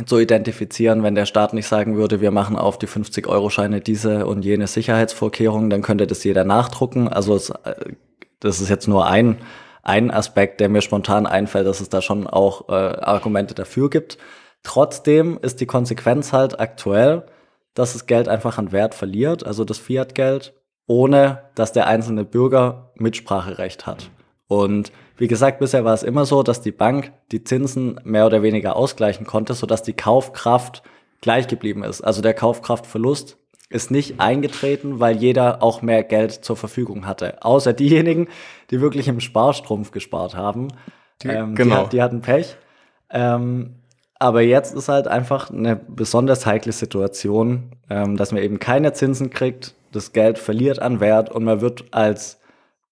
[0.06, 1.02] zu identifizieren.
[1.02, 5.70] Wenn der Staat nicht sagen würde, wir machen auf die 50-Euro-Scheine diese und jene Sicherheitsvorkehrungen,
[5.70, 7.08] dann könnte das jeder nachdrucken.
[7.08, 7.74] Also es, äh,
[8.40, 9.38] das ist jetzt nur ein,
[9.82, 14.18] ein Aspekt, der mir spontan einfällt, dass es da schon auch äh, Argumente dafür gibt.
[14.62, 17.24] Trotzdem ist die Konsequenz halt aktuell,
[17.74, 20.54] dass das Geld einfach an Wert verliert, also das Fiat-Geld,
[20.86, 24.10] ohne dass der einzelne Bürger Mitspracherecht hat.
[24.46, 28.42] Und wie gesagt, bisher war es immer so, dass die Bank die Zinsen mehr oder
[28.42, 30.82] weniger ausgleichen konnte, sodass die Kaufkraft
[31.20, 32.00] gleich geblieben ist.
[32.00, 33.38] Also der Kaufkraftverlust
[33.70, 37.40] ist nicht eingetreten, weil jeder auch mehr Geld zur Verfügung hatte.
[37.40, 38.26] Außer diejenigen,
[38.72, 40.66] die wirklich im Sparstrumpf gespart haben.
[41.22, 41.84] Die, ähm, genau.
[41.84, 42.56] die, die hatten Pech.
[43.08, 43.76] Ähm,
[44.18, 49.30] aber jetzt ist halt einfach eine besonders heikle Situation, ähm, dass man eben keine Zinsen
[49.30, 52.40] kriegt, das Geld verliert an Wert und man wird als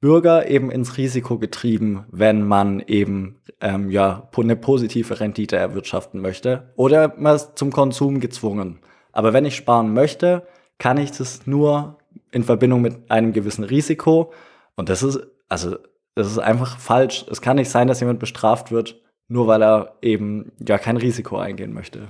[0.01, 6.73] Bürger eben ins Risiko getrieben, wenn man eben ähm, ja eine positive Rendite erwirtschaften möchte
[6.77, 8.79] oder man ist zum Konsum gezwungen.
[9.13, 10.47] Aber wenn ich sparen möchte,
[10.79, 11.99] kann ich das nur
[12.33, 14.33] in Verbindung mit einem gewissen Risiko
[14.77, 15.77] und das ist also
[16.15, 17.25] das ist einfach falsch.
[17.31, 21.39] Es kann nicht sein, dass jemand bestraft wird, nur weil er eben ja kein Risiko
[21.39, 22.09] eingehen möchte.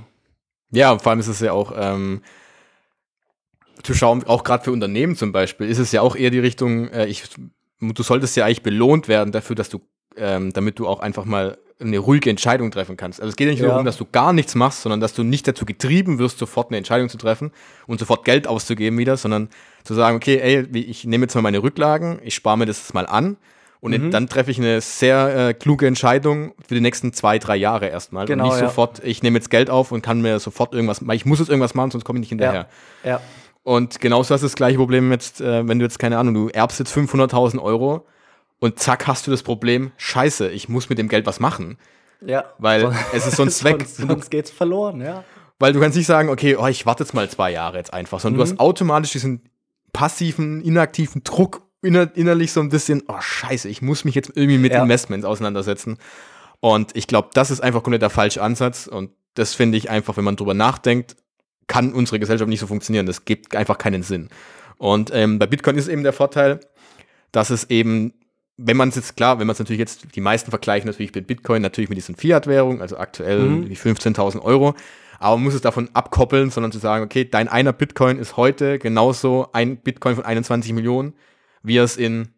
[0.71, 2.23] Ja, vor allem ist es ja auch ähm,
[3.83, 6.89] zu schauen, auch gerade für Unternehmen zum Beispiel, ist es ja auch eher die Richtung,
[6.89, 7.25] äh, ich,
[7.81, 9.81] du solltest ja eigentlich belohnt werden dafür, dass du,
[10.17, 13.21] ähm, damit du auch einfach mal eine ruhige Entscheidung treffen kannst.
[13.21, 13.69] Also es geht ja nicht ja.
[13.69, 16.77] darum, dass du gar nichts machst, sondern dass du nicht dazu getrieben wirst, sofort eine
[16.77, 17.53] Entscheidung zu treffen
[17.87, 19.49] und sofort Geld auszugeben wieder, sondern
[19.85, 23.07] zu sagen, okay, ey, ich nehme jetzt mal meine Rücklagen, ich spare mir das mal
[23.07, 23.39] an
[23.81, 24.11] und mhm.
[24.11, 28.27] dann treffe ich eine sehr äh, kluge Entscheidung für die nächsten zwei, drei Jahre erstmal.
[28.27, 28.69] Genau, und nicht ja.
[28.69, 31.75] sofort, ich nehme jetzt Geld auf und kann mir sofort irgendwas, ich muss jetzt irgendwas
[31.75, 32.69] machen, sonst komme ich nicht hinterher.
[33.03, 33.11] Ja.
[33.11, 33.21] ja.
[33.63, 36.49] Und genauso hast du das gleiche Problem jetzt, äh, wenn du jetzt, keine Ahnung, du
[36.49, 38.07] erbst jetzt 500.000 Euro
[38.59, 41.79] und zack hast du das Problem, scheiße, ich muss mit dem Geld was machen.
[42.25, 42.45] Ja.
[42.59, 43.81] Weil so, es ist so ein Zweck.
[43.87, 45.25] sonst, sonst geht's verloren, ja.
[45.59, 48.21] Weil du kannst nicht sagen, okay, oh, ich warte jetzt mal zwei Jahre jetzt einfach,
[48.21, 48.45] sondern mhm.
[48.45, 49.43] du hast automatisch diesen
[49.93, 54.59] passiven, inaktiven Druck inner, innerlich so ein bisschen, oh scheiße, ich muss mich jetzt irgendwie
[54.59, 54.83] mit ja.
[54.83, 55.99] Investments auseinandersetzen.
[56.61, 58.87] Und ich glaube, das ist einfach komplett der falsche Ansatz.
[58.87, 61.17] Und das finde ich einfach, wenn man drüber nachdenkt,
[61.71, 63.07] kann unsere Gesellschaft nicht so funktionieren.
[63.07, 64.29] Das gibt einfach keinen Sinn.
[64.77, 66.61] Und ähm, bei Bitcoin ist eben der Vorteil,
[67.33, 68.13] dass es eben,
[68.57, 71.27] wenn man es jetzt klar, wenn man es natürlich jetzt, die meisten vergleichen natürlich mit
[71.27, 73.69] Bitcoin, natürlich mit diesen Fiat-Währungen, also aktuell mhm.
[73.69, 74.75] die 15.000 Euro,
[75.19, 78.79] aber man muss es davon abkoppeln, sondern zu sagen, okay, dein einer Bitcoin ist heute
[78.79, 81.13] genauso ein Bitcoin von 21 Millionen
[81.63, 82.29] wie es in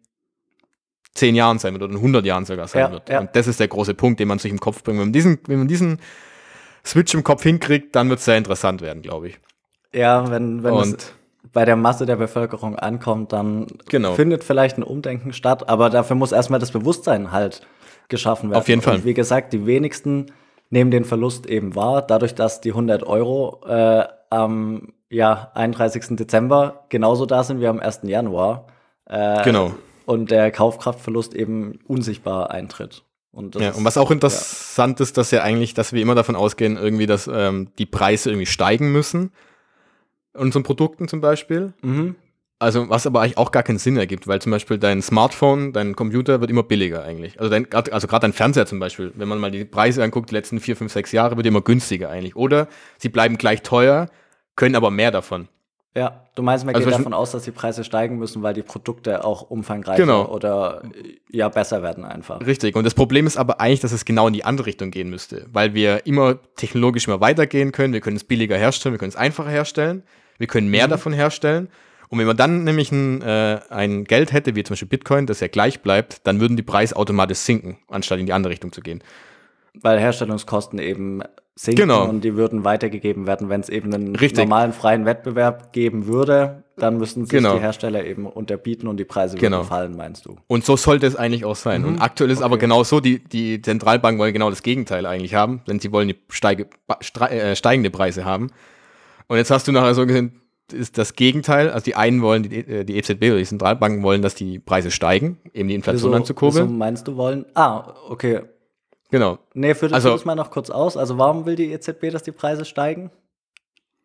[1.13, 3.09] zehn Jahren sein wird oder in 100 Jahren sogar sein ja, wird.
[3.09, 3.19] Ja.
[3.19, 4.97] Und das ist der große Punkt, den man sich im Kopf bringt.
[4.99, 5.99] Wenn man diesen, wenn man diesen
[6.85, 9.39] Switch im Kopf hinkriegt, dann wird es sehr interessant werden, glaube ich.
[9.93, 11.13] Ja, wenn, wenn es
[11.51, 14.13] bei der Masse der Bevölkerung ankommt, dann genau.
[14.13, 17.61] findet vielleicht ein Umdenken statt, aber dafür muss erstmal das Bewusstsein halt
[18.09, 18.59] geschaffen werden.
[18.59, 18.95] Auf jeden Fall.
[18.95, 20.27] Und wie gesagt, die wenigsten
[20.69, 26.17] nehmen den Verlust eben wahr, dadurch, dass die 100 Euro äh, am ja, 31.
[26.17, 28.01] Dezember genauso da sind wie am 1.
[28.03, 28.67] Januar.
[29.05, 29.73] Äh, genau.
[30.05, 33.03] Und der Kaufkraftverlust eben unsichtbar eintritt.
[33.33, 35.03] Und, ja, und was auch interessant ja.
[35.03, 38.45] ist, dass ja eigentlich, dass wir immer davon ausgehen, irgendwie, dass ähm, die Preise irgendwie
[38.45, 39.31] steigen müssen.
[40.33, 41.73] Unseren Produkten zum Beispiel.
[41.81, 42.15] Mhm.
[42.59, 45.95] Also, was aber eigentlich auch gar keinen Sinn ergibt, weil zum Beispiel dein Smartphone, dein
[45.95, 47.39] Computer wird immer billiger eigentlich.
[47.39, 50.35] Also, dein, also gerade dein Fernseher zum Beispiel, wenn man mal die Preise anguckt, die
[50.35, 52.35] letzten vier, fünf, sechs Jahre, wird immer günstiger eigentlich.
[52.35, 52.67] Oder
[52.99, 54.09] sie bleiben gleich teuer,
[54.55, 55.47] können aber mehr davon.
[55.95, 58.63] Ja, du meinst, man also geht davon aus, dass die Preise steigen müssen, weil die
[58.63, 60.25] Produkte auch umfangreicher genau.
[60.25, 60.81] oder
[61.29, 62.43] ja besser werden einfach.
[62.43, 62.75] Richtig.
[62.75, 65.45] Und das Problem ist aber eigentlich, dass es genau in die andere Richtung gehen müsste,
[65.51, 67.93] weil wir immer technologisch immer weitergehen können.
[67.93, 70.01] Wir können es billiger herstellen, wir können es einfacher herstellen,
[70.39, 70.91] wir können mehr mhm.
[70.91, 71.69] davon herstellen.
[72.09, 75.41] Und wenn man dann nämlich ein, äh, ein Geld hätte, wie zum Beispiel Bitcoin, das
[75.41, 78.81] ja gleich bleibt, dann würden die Preise automatisch sinken, anstatt in die andere Richtung zu
[78.81, 79.03] gehen.
[79.79, 81.21] Weil Herstellungskosten eben
[81.55, 82.07] sinken genau.
[82.09, 84.45] und die würden weitergegeben werden, wenn es eben einen Richtig.
[84.45, 87.55] normalen freien Wettbewerb geben würde, dann müssten sich genau.
[87.55, 89.57] die Hersteller eben unterbieten und die Preise genau.
[89.57, 90.37] würden fallen, meinst du?
[90.47, 91.81] Und so sollte es eigentlich auch sein.
[91.81, 91.87] Mhm.
[91.87, 92.45] Und aktuell ist okay.
[92.45, 96.07] aber genau so, die, die Zentralbanken wollen genau das Gegenteil eigentlich haben, denn sie wollen
[96.07, 96.67] die steige,
[97.29, 98.49] äh, steigende Preise haben.
[99.27, 101.69] Und jetzt hast du nachher so gesehen, ist das Gegenteil.
[101.69, 104.89] Also die einen wollen, die, äh, die EZB oder die Zentralbanken wollen, dass die Preise
[104.89, 106.65] steigen, eben die Inflation wieso, anzukurbeln.
[106.65, 107.45] Wieso meinst du wollen?
[107.53, 108.41] Ah, okay.
[109.13, 109.37] Genau.
[109.53, 110.97] Nee, führ das also, mal noch kurz aus.
[110.97, 113.11] Also warum will die EZB, dass die Preise steigen?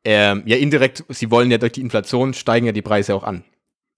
[0.05, 3.42] Ähm, ja, indirekt, sie wollen ja durch die Inflation steigen ja die Preise auch an.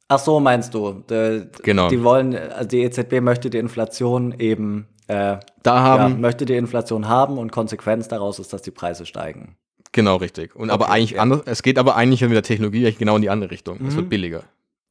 [0.06, 1.02] Ach so, meinst du?
[1.10, 1.88] De, genau.
[1.88, 6.12] Die wollen, also die EZB möchte die Inflation eben äh, da haben.
[6.12, 9.56] Ja, möchte die Inflation haben und Konsequenz daraus ist, dass die Preise steigen.
[9.90, 10.54] Genau, richtig.
[10.54, 11.22] Und okay, aber eigentlich ja.
[11.22, 13.82] anders, es geht aber eigentlich mit der Technologie genau in die andere Richtung.
[13.82, 13.88] Mhm.
[13.88, 14.44] Es wird billiger.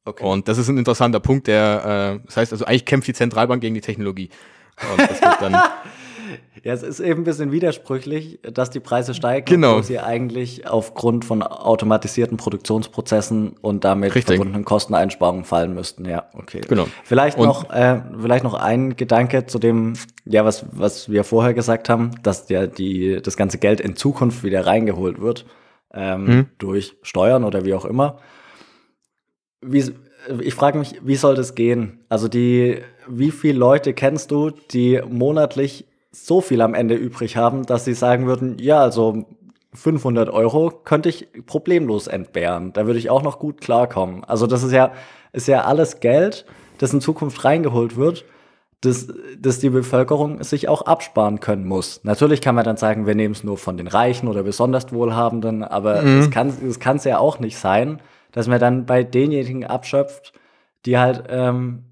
[0.04, 0.22] Okay.
[0.22, 3.62] Und das ist ein interessanter Punkt, der, äh, das heißt also eigentlich kämpft die Zentralbank
[3.62, 4.28] gegen die Technologie.
[4.92, 5.56] Und das wird dann
[6.62, 9.70] Ja, es ist eben ein bisschen widersprüchlich, dass die Preise steigen, genau.
[9.70, 14.36] obwohl sie eigentlich aufgrund von automatisierten Produktionsprozessen und damit Richtig.
[14.36, 16.04] verbundenen Kosteneinsparungen fallen müssten.
[16.04, 16.60] Ja, okay.
[16.68, 16.86] Genau.
[17.04, 21.88] Vielleicht noch, äh, vielleicht noch ein Gedanke zu dem, ja, was, was wir vorher gesagt
[21.88, 25.46] haben, dass ja die, das ganze Geld in Zukunft wieder reingeholt wird,
[25.94, 26.46] ähm, mhm.
[26.58, 28.18] durch Steuern oder wie auch immer.
[29.62, 29.92] Wie,
[30.40, 32.00] ich frage mich, wie soll das gehen?
[32.08, 37.66] Also die, wie viele Leute kennst du, die monatlich so viel am Ende übrig haben,
[37.66, 39.26] dass sie sagen würden, ja, also
[39.72, 42.72] 500 Euro könnte ich problemlos entbehren.
[42.72, 44.24] Da würde ich auch noch gut klarkommen.
[44.24, 44.92] Also das ist ja,
[45.32, 46.44] ist ja alles Geld,
[46.78, 48.24] das in Zukunft reingeholt wird,
[48.80, 52.00] das, das die Bevölkerung sich auch absparen können muss.
[52.02, 55.62] Natürlich kann man dann sagen, wir nehmen es nur von den Reichen oder besonders Wohlhabenden,
[55.62, 56.20] aber mhm.
[56.20, 58.00] es kann es ja auch nicht sein,
[58.32, 60.32] dass man dann bei denjenigen abschöpft,
[60.86, 61.84] die halt ähm,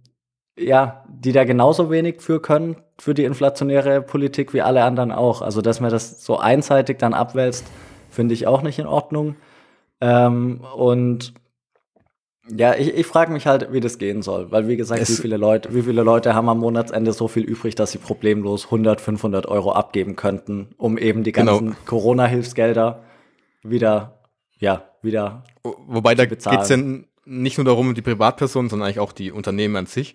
[0.59, 5.43] ja, die da genauso wenig für können, für die inflationäre Politik wie alle anderen auch.
[5.43, 7.67] Also, dass man das so einseitig dann abwälzt,
[8.11, 9.37] finde ich auch nicht in Ordnung.
[10.01, 11.35] Ähm, und
[12.57, 15.37] ja, ich, ich frage mich halt, wie das gehen soll, weil wie gesagt, wie viele
[15.37, 19.47] Leute, wie viele Leute haben am Monatsende so viel übrig, dass sie problemlos 100, 500
[19.47, 21.53] Euro abgeben könnten, um eben die genau.
[21.53, 21.79] ganzen genau.
[21.85, 23.03] Corona-Hilfsgelder
[23.63, 24.21] wieder,
[24.59, 25.45] ja, wieder.
[25.63, 26.77] Wobei da geht es ja
[27.25, 30.15] nicht nur darum, die Privatpersonen, sondern eigentlich auch die Unternehmen an sich.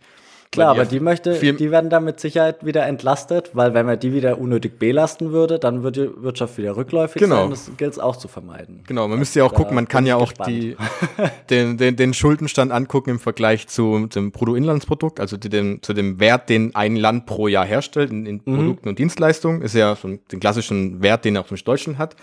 [0.54, 4.14] Klar, aber die möchte, die werden dann mit Sicherheit wieder entlastet, weil wenn man die
[4.14, 7.42] wieder unnötig belasten würde, dann würde die Wirtschaft wieder rückläufig genau.
[7.42, 7.50] sein.
[7.50, 8.84] Das gilt es auch zu vermeiden.
[8.88, 10.78] Genau, man müsste ja auch gucken, man kann ja auch die,
[11.50, 16.20] den, den, den Schuldenstand angucken im Vergleich zu dem Bruttoinlandsprodukt, also zu dem, zu dem
[16.20, 18.56] Wert, den ein Land pro Jahr herstellt in, in mhm.
[18.56, 19.62] Produkten und Dienstleistungen.
[19.62, 22.16] Ist ja so den klassischen Wert, den auch zum Deutschland hat.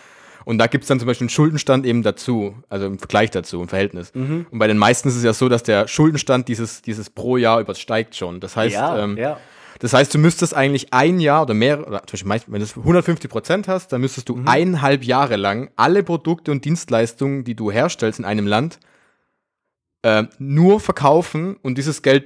[0.45, 3.61] Und da gibt es dann zum Beispiel einen Schuldenstand eben dazu, also im Vergleich dazu,
[3.61, 4.15] im Verhältnis.
[4.15, 4.47] Mhm.
[4.51, 7.61] Und bei den meisten ist es ja so, dass der Schuldenstand dieses, dieses pro Jahr
[7.61, 8.41] übersteigt schon.
[8.41, 9.39] Das heißt, ja, ähm, ja.
[9.81, 13.31] Das heißt, du müsstest eigentlich ein Jahr oder mehr, oder zum Beispiel, wenn du 150
[13.31, 14.47] Prozent hast, dann müsstest du mhm.
[14.47, 18.79] eineinhalb Jahre lang alle Produkte und Dienstleistungen, die du herstellst in einem Land,
[20.03, 22.25] äh, nur verkaufen und dieses Geld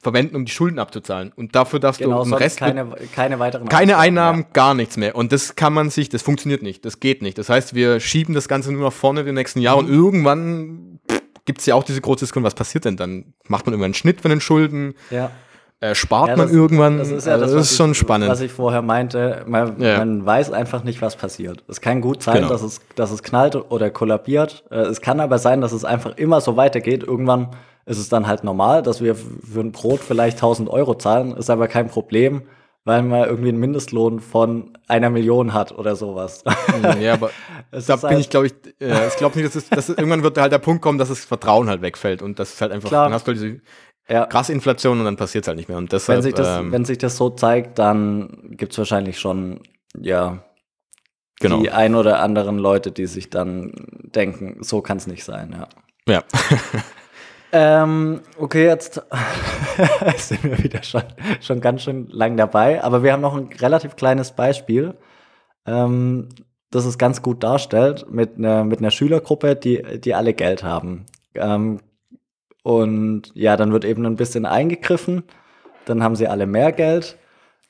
[0.00, 1.32] verwenden, um die Schulden abzuzahlen.
[1.34, 4.48] Und dafür darfst genau, du den Rest keine, keine weiteren keine Einnahmen, ja.
[4.52, 5.16] gar nichts mehr.
[5.16, 7.38] Und das kann man sich, das funktioniert nicht, das geht nicht.
[7.38, 9.88] Das heißt, wir schieben das Ganze nur nach vorne die nächsten Jahre mhm.
[9.88, 11.00] und irgendwann
[11.44, 13.32] gibt es ja auch diese große Diskussion, was passiert denn dann?
[13.48, 14.94] Macht man irgendwann einen Schnitt von den Schulden?
[15.10, 15.30] Ja.
[15.80, 16.98] Äh, spart ja, das, man irgendwann?
[16.98, 18.28] Das ist ja das, das ist schon ich, spannend.
[18.28, 19.98] Was ich vorher meinte, man, ja.
[19.98, 21.62] man, weiß einfach nicht, was passiert.
[21.68, 22.48] Es kann gut sein, genau.
[22.48, 24.64] dass, es, dass es knallt oder kollabiert.
[24.70, 27.04] Äh, es kann aber sein, dass es einfach immer so weitergeht.
[27.04, 27.50] Irgendwann
[27.88, 31.48] ist es dann halt normal, dass wir für ein Brot vielleicht 1000 Euro zahlen, ist
[31.48, 32.42] aber kein Problem,
[32.84, 36.44] weil man irgendwie einen Mindestlohn von einer Million hat oder sowas.
[36.44, 37.30] Mhm, ja, aber
[37.70, 40.36] da bin halt ich, glaube ich, äh, ich glaube nicht, dass es, dass irgendwann wird
[40.38, 43.04] halt der Punkt kommen, dass das Vertrauen halt wegfällt und das ist halt einfach, Klar.
[43.04, 43.60] dann hast du halt diese
[44.08, 44.26] ja.
[44.26, 45.78] krasse Inflation und dann passiert es halt nicht mehr.
[45.78, 49.18] Und deshalb, wenn, sich das, ähm, wenn sich das so zeigt, dann gibt es wahrscheinlich
[49.18, 49.60] schon,
[49.98, 50.44] ja,
[51.40, 51.60] genau.
[51.60, 53.72] die ein oder anderen Leute, die sich dann
[54.14, 55.68] denken, so kann es nicht sein, ja.
[56.06, 56.24] Ja.
[57.52, 59.02] Ähm, okay, jetzt
[60.18, 61.02] sind wir wieder schon,
[61.40, 64.96] schon ganz schön lang dabei, aber wir haben noch ein relativ kleines Beispiel,
[65.66, 66.28] ähm,
[66.70, 71.06] das es ganz gut darstellt, mit einer mit einer Schülergruppe, die, die alle Geld haben.
[71.34, 71.80] Ähm,
[72.64, 75.24] Und ja, dann wird eben ein bisschen eingegriffen.
[75.86, 77.18] Dann haben sie alle mehr Geld.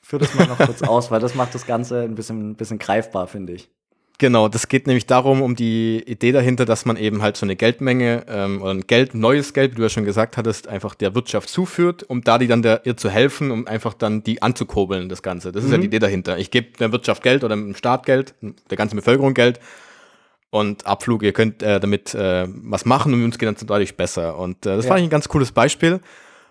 [0.01, 2.79] Führ das mal noch kurz aus, weil das macht das Ganze ein bisschen, ein bisschen
[2.79, 3.71] greifbar, finde ich.
[4.19, 7.55] Genau, das geht nämlich darum, um die Idee dahinter, dass man eben halt so eine
[7.55, 11.15] Geldmenge ähm, oder ein Geld, neues Geld, wie du ja schon gesagt hattest, einfach der
[11.15, 15.07] Wirtschaft zuführt, um da die dann der, ihr zu helfen, um einfach dann die anzukurbeln,
[15.07, 15.53] das Ganze.
[15.53, 15.75] Das ist mhm.
[15.75, 16.37] ja die Idee dahinter.
[16.37, 19.61] Ich gebe der Wirtschaft Geld oder dem Staat Geld, der ganzen Bevölkerung Geld
[20.49, 24.37] und Abflug, ihr könnt äh, damit äh, was machen und uns geht dann deutlich besser.
[24.37, 24.89] Und äh, das ja.
[24.89, 26.01] fand ich ein ganz cooles Beispiel.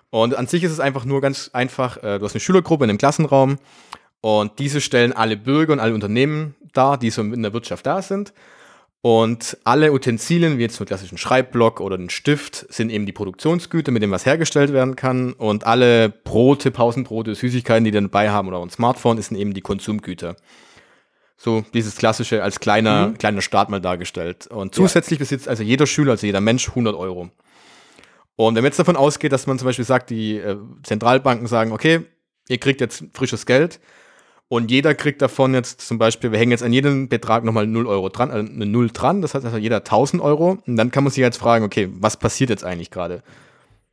[0.08, 2.90] Und an sich ist es einfach nur ganz einfach, äh, du hast eine Schülergruppe in
[2.90, 3.58] einem Klassenraum
[4.20, 8.02] und diese stellen alle Bürger und alle Unternehmen dar, die so in der Wirtschaft da
[8.02, 8.32] sind.
[9.00, 13.92] Und alle Utensilien, wie jetzt einen klassischen Schreibblock oder einen Stift, sind eben die Produktionsgüter,
[13.92, 15.34] mit dem was hergestellt werden kann.
[15.34, 19.60] Und alle Brote, Pausenbrote, Süßigkeiten, die die dabei haben oder ein Smartphone, sind eben die
[19.60, 20.36] Konsumgüter.
[21.36, 23.18] So dieses klassische als kleiner, mhm.
[23.18, 24.48] kleiner Start mal dargestellt.
[24.48, 25.22] Und zusätzlich ja.
[25.22, 27.30] besitzt also jeder Schüler, also jeder Mensch 100 Euro.
[28.34, 31.70] Und wenn man jetzt davon ausgeht, dass man zum Beispiel sagt, die äh, Zentralbanken sagen,
[31.70, 32.00] okay,
[32.48, 33.78] ihr kriegt jetzt frisches Geld,
[34.48, 37.86] und jeder kriegt davon jetzt zum Beispiel, wir hängen jetzt an jedem Betrag nochmal 0
[37.86, 40.58] Euro dran, also eine 0 dran, das heißt also jeder 1000 Euro.
[40.66, 43.22] Und dann kann man sich jetzt fragen, okay, was passiert jetzt eigentlich gerade?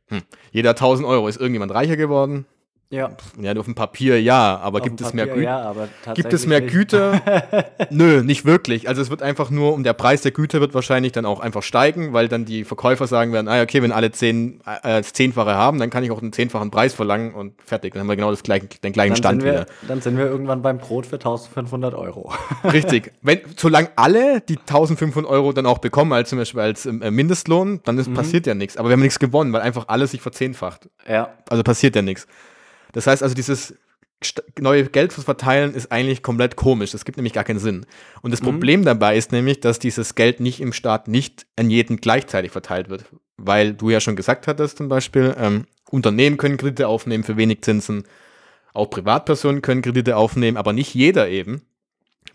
[0.08, 0.22] Hm.
[0.52, 2.46] Jeder 1000 Euro, ist irgendjemand reicher geworden?
[2.88, 3.10] Ja.
[3.40, 5.86] Ja, auf dem Papier ja, aber gibt es Papier, mehr Güter?
[6.06, 7.20] Ja, gibt es mehr Güter?
[7.90, 8.88] Nö, nicht wirklich.
[8.88, 11.64] Also es wird einfach nur, um der Preis der Güter wird wahrscheinlich dann auch einfach
[11.64, 15.54] steigen, weil dann die Verkäufer sagen werden, ah, okay, wenn alle zehn, äh, das Zehnfache
[15.54, 17.92] haben, dann kann ich auch einen zehnfachen Preis verlangen und fertig.
[17.92, 19.66] Dann haben wir genau das gleiche, den gleichen dann Stand wir, wieder.
[19.88, 22.32] Dann sind wir irgendwann beim Brot für 1500 Euro.
[22.64, 23.12] Richtig.
[23.20, 27.80] Wenn, solange alle die 1500 Euro dann auch bekommen, als zum Beispiel als äh, Mindestlohn,
[27.84, 28.14] dann ist, mhm.
[28.14, 28.76] passiert ja nichts.
[28.76, 30.88] Aber wir haben nichts gewonnen, weil einfach alles sich verzehnfacht.
[31.08, 31.30] Ja.
[31.48, 32.28] Also passiert ja nichts.
[32.96, 33.74] Das heißt also, dieses
[34.58, 36.92] neue Geld zu verteilen ist eigentlich komplett komisch.
[36.92, 37.84] Das gibt nämlich gar keinen Sinn.
[38.22, 38.46] Und das mhm.
[38.46, 42.88] Problem dabei ist nämlich, dass dieses Geld nicht im Staat nicht an jeden gleichzeitig verteilt
[42.88, 43.04] wird.
[43.36, 47.60] Weil du ja schon gesagt hattest zum Beispiel, ähm, Unternehmen können Kredite aufnehmen für wenig
[47.60, 48.04] Zinsen,
[48.72, 51.66] auch Privatpersonen können Kredite aufnehmen, aber nicht jeder eben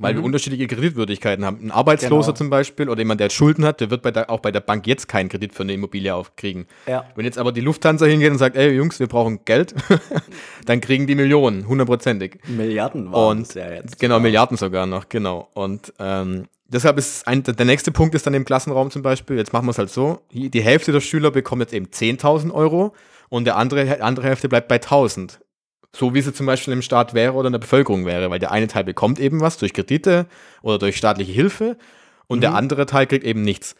[0.01, 0.17] weil mhm.
[0.17, 1.59] wir unterschiedliche Kreditwürdigkeiten haben.
[1.61, 2.37] Ein Arbeitsloser genau.
[2.37, 4.87] zum Beispiel oder jemand, der Schulden hat, der wird bei der, auch bei der Bank
[4.87, 6.65] jetzt keinen Kredit für eine Immobilie aufkriegen.
[6.87, 7.05] Ja.
[7.15, 9.75] Wenn jetzt aber die Lufthansa hingeht und sagt, ey Jungs, wir brauchen Geld,
[10.65, 12.39] dann kriegen die Millionen, hundertprozentig.
[12.47, 13.99] Milliarden waren und, ja jetzt.
[13.99, 15.49] Genau, Milliarden sogar noch, genau.
[15.53, 19.53] Und ähm, deshalb ist ein, der nächste Punkt ist dann im Klassenraum zum Beispiel, jetzt
[19.53, 22.93] machen wir es halt so, die Hälfte der Schüler bekommt jetzt eben 10.000 Euro
[23.29, 25.39] und der andere, andere Hälfte bleibt bei 1.000.
[25.95, 28.51] So wie sie zum Beispiel im Staat wäre oder in der Bevölkerung wäre, weil der
[28.51, 30.25] eine Teil bekommt eben was durch Kredite
[30.61, 31.77] oder durch staatliche Hilfe
[32.27, 32.41] und mhm.
[32.41, 33.75] der andere Teil kriegt eben nichts.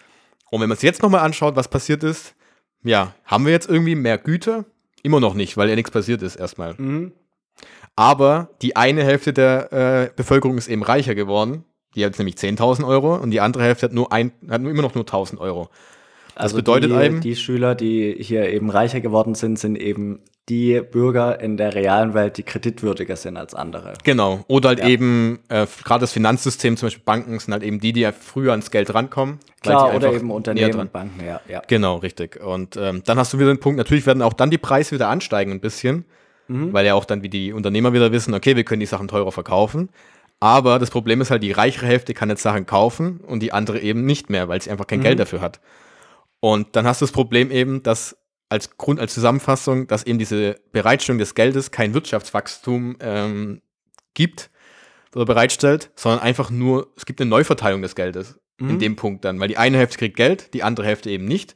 [0.50, 2.36] Und wenn man es jetzt nochmal anschaut, was passiert ist,
[2.84, 4.66] ja, haben wir jetzt irgendwie mehr Güter?
[5.04, 6.74] Immer noch nicht, weil ja nichts passiert ist erstmal.
[6.78, 7.14] Mhm.
[7.96, 11.64] Aber die eine Hälfte der äh, Bevölkerung ist eben reicher geworden.
[11.96, 14.72] Die hat jetzt nämlich 10.000 Euro und die andere Hälfte hat, nur ein, hat nur
[14.72, 15.70] immer noch nur 1.000 Euro.
[16.36, 20.22] Das also bedeutet die, eben, die Schüler, die hier eben reicher geworden sind, sind eben
[20.50, 23.94] die Bürger in der realen Welt, die kreditwürdiger sind als andere.
[24.04, 24.44] Genau.
[24.48, 24.88] Oder halt ja.
[24.88, 28.52] eben, äh, gerade das Finanzsystem, zum Beispiel Banken, sind halt eben die, die ja früher
[28.52, 29.40] ans Geld rankommen.
[29.62, 31.62] Klar, oder eben Unternehmen und Banken, ja, ja.
[31.68, 32.44] Genau, richtig.
[32.44, 35.10] Und ähm, dann hast du wieder den Punkt, natürlich werden auch dann die Preise wieder
[35.10, 36.06] ansteigen ein bisschen,
[36.48, 36.74] mhm.
[36.74, 39.32] weil ja auch dann wie die Unternehmer wieder wissen, okay, wir können die Sachen teurer
[39.32, 39.90] verkaufen.
[40.40, 43.80] Aber das Problem ist halt, die reichere Hälfte kann jetzt Sachen kaufen und die andere
[43.80, 45.04] eben nicht mehr, weil sie einfach kein mhm.
[45.04, 45.62] Geld dafür hat.
[46.40, 48.18] Und dann hast du das Problem eben, dass
[48.52, 53.62] als Grund, als Zusammenfassung, dass eben diese Bereitstellung des Geldes kein Wirtschaftswachstum ähm,
[54.14, 54.50] gibt
[55.16, 58.72] oder bereitstellt, sondern einfach nur, es gibt eine Neuverteilung des Geldes mhm.
[58.72, 61.56] in dem Punkt dann, weil die eine Hälfte kriegt Geld, die andere Hälfte eben nicht.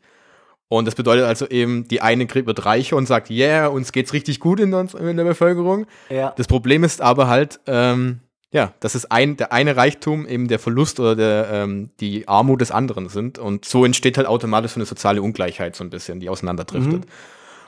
[0.70, 4.40] Und das bedeutet also eben, die eine wird reicher und sagt, yeah, uns geht's richtig
[4.40, 5.88] gut in, uns, in der Bevölkerung.
[6.10, 6.34] Ja.
[6.38, 8.22] Das Problem ist aber halt, ähm,
[8.56, 12.62] ja, dass es ein, der eine Reichtum eben der Verlust oder der, ähm, die Armut
[12.62, 13.38] des anderen sind.
[13.38, 17.04] Und so entsteht halt automatisch so eine soziale Ungleichheit so ein bisschen, die auseinanderdriftet.
[17.04, 17.12] Mhm.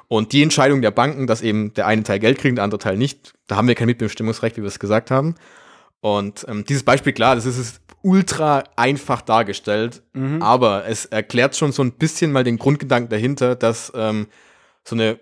[0.08, 2.96] Und die Entscheidung der Banken, dass eben der eine Teil Geld kriegt, der andere Teil
[2.96, 5.36] nicht, da haben wir kein Mitbestimmungsrecht, wie wir es gesagt haben.
[6.00, 10.42] Und ähm, dieses Beispiel, klar, das ist, ist ultra einfach dargestellt, mhm.
[10.42, 14.28] aber es erklärt schon so ein bisschen mal den Grundgedanken dahinter, dass ähm,
[14.86, 15.20] so eine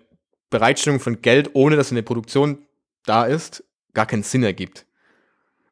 [0.51, 2.59] Bereitstellung von Geld, ohne dass eine Produktion
[3.07, 3.63] da ist,
[3.95, 4.86] gar keinen Sinn ergibt.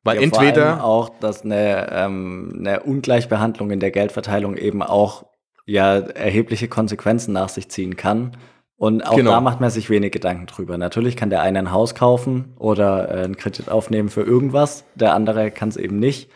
[0.04, 5.26] Weil ja, entweder auch, dass eine, ähm, eine Ungleichbehandlung in der Geldverteilung eben auch
[5.66, 8.36] ja erhebliche Konsequenzen nach sich ziehen kann.
[8.76, 9.32] Und auch genau.
[9.32, 10.78] da macht man sich wenig Gedanken drüber.
[10.78, 15.14] Natürlich kann der eine ein Haus kaufen oder äh, einen Kredit aufnehmen für irgendwas, der
[15.14, 16.30] andere kann es eben nicht.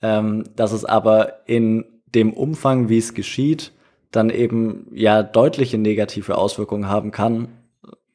[0.00, 1.84] Ähm, dass es aber in
[2.14, 3.72] dem Umfang, wie es geschieht,
[4.10, 7.48] dann eben ja deutliche negative Auswirkungen haben kann,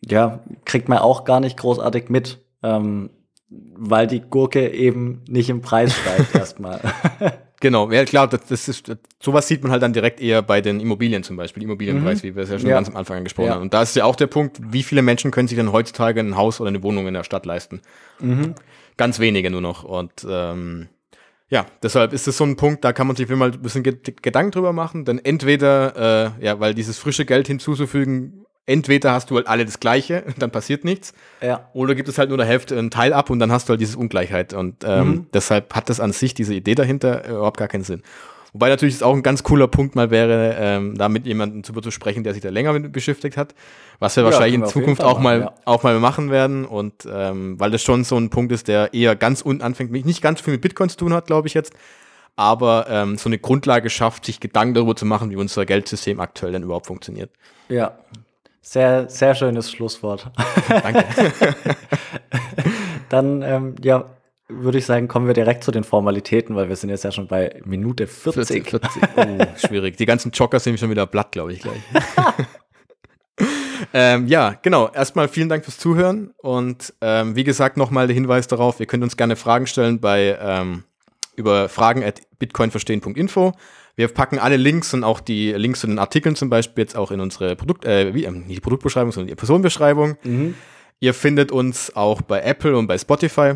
[0.03, 2.39] ja, kriegt man auch gar nicht großartig mit.
[2.63, 3.11] Ähm,
[3.51, 6.79] weil die Gurke eben nicht im Preis steigt erstmal.
[7.59, 8.91] Genau, ja klar, das, das ist,
[9.21, 12.27] sowas sieht man halt dann direkt eher bei den Immobilien zum Beispiel, Immobilienpreis, mhm.
[12.27, 12.75] wie wir es ja schon ja.
[12.75, 13.53] ganz am Anfang angesprochen ja.
[13.53, 13.61] haben.
[13.61, 16.35] Und da ist ja auch der Punkt, wie viele Menschen können sich denn heutzutage ein
[16.35, 17.81] Haus oder eine Wohnung in der Stadt leisten?
[18.19, 18.55] Mhm.
[18.97, 19.83] Ganz wenige nur noch.
[19.83, 20.89] Und ähm,
[21.49, 24.51] ja, deshalb ist es so ein Punkt, da kann man sich mal ein bisschen Gedanken
[24.51, 28.40] drüber machen, denn entweder, äh, ja, weil dieses frische Geld hinzuzufügen
[28.71, 31.13] entweder hast du halt alle das Gleiche, dann passiert nichts.
[31.41, 31.69] Ja.
[31.73, 33.81] Oder gibt es halt nur der Hälfte einen Teil ab und dann hast du halt
[33.81, 34.53] diese Ungleichheit.
[34.53, 35.27] Und ähm, mhm.
[35.33, 38.01] deshalb hat das an sich, diese Idee dahinter, äh, überhaupt gar keinen Sinn.
[38.53, 41.71] Wobei natürlich es auch ein ganz cooler Punkt mal wäre, ähm, da mit jemandem zu,
[41.73, 43.55] zu sprechen, der sich da länger mit beschäftigt hat,
[43.99, 45.53] was wir ja, wahrscheinlich in Zukunft auch mal, ja.
[45.63, 46.65] auch mal machen werden.
[46.65, 50.21] Und ähm, weil das schon so ein Punkt ist, der eher ganz unten anfängt, nicht
[50.21, 51.73] ganz viel mit Bitcoin zu tun hat, glaube ich jetzt,
[52.35, 56.51] aber ähm, so eine Grundlage schafft, sich Gedanken darüber zu machen, wie unser Geldsystem aktuell
[56.51, 57.29] denn überhaupt funktioniert.
[57.69, 57.97] Ja,
[58.61, 60.31] sehr, sehr schönes Schlusswort.
[60.67, 61.05] Danke.
[63.09, 64.05] Dann, ähm, ja,
[64.47, 67.27] würde ich sagen, kommen wir direkt zu den Formalitäten, weil wir sind jetzt ja schon
[67.27, 68.69] bei Minute 40.
[68.69, 69.01] 40, 40.
[69.15, 69.97] Oh, schwierig.
[69.97, 71.81] Die ganzen Joker sind schon wieder platt, glaube ich, gleich.
[73.93, 74.89] ähm, ja, genau.
[74.89, 79.03] Erstmal vielen Dank fürs Zuhören und ähm, wie gesagt, nochmal der Hinweis darauf, ihr könnt
[79.03, 80.83] uns gerne Fragen stellen bei ähm,
[81.35, 83.53] über fragen at bitcoinverstehen.info.
[83.95, 87.11] Wir packen alle Links und auch die Links zu den Artikeln zum Beispiel jetzt auch
[87.11, 90.17] in unsere Produkt, äh, wie, äh, nicht die Produktbeschreibung, sondern die Personenbeschreibung.
[90.23, 90.55] Mhm.
[90.99, 93.55] Ihr findet uns auch bei Apple und bei Spotify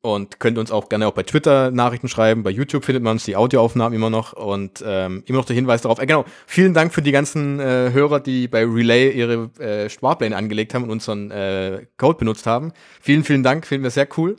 [0.00, 2.42] und könnt uns auch gerne auch bei Twitter Nachrichten schreiben.
[2.42, 5.82] Bei YouTube findet man uns die Audioaufnahmen immer noch und ähm, immer noch der Hinweis
[5.82, 5.98] darauf.
[5.98, 10.36] Äh, genau, vielen Dank für die ganzen äh, Hörer, die bei Relay ihre äh, Sparpläne
[10.36, 12.72] angelegt haben und unseren äh, Code benutzt haben.
[13.00, 14.36] Vielen, vielen Dank, finden wir sehr cool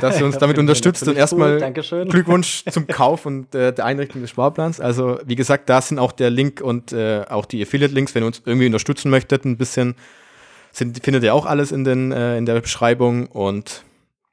[0.00, 1.06] dass ihr uns damit unterstützt.
[1.06, 1.58] Und erstmal.
[2.08, 4.80] Glückwunsch zum Kauf und äh, der Einrichtung des Sparplans.
[4.80, 8.26] Also, wie gesagt, da sind auch der Link und äh, auch die Affiliate-Links, wenn ihr
[8.26, 9.94] uns irgendwie unterstützen möchtet, ein bisschen,
[10.72, 13.26] sind, findet ihr auch alles in, den, äh, in der Beschreibung.
[13.26, 13.84] Und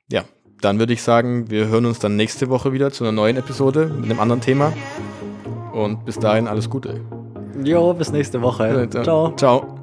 [0.09, 0.23] ja,
[0.61, 3.87] dann würde ich sagen, wir hören uns dann nächste Woche wieder zu einer neuen Episode
[3.87, 4.73] mit einem anderen Thema.
[5.73, 7.01] Und bis dahin alles Gute.
[7.63, 8.87] Jo, bis nächste Woche.
[8.89, 9.35] Ciao.
[9.35, 9.82] Ciao.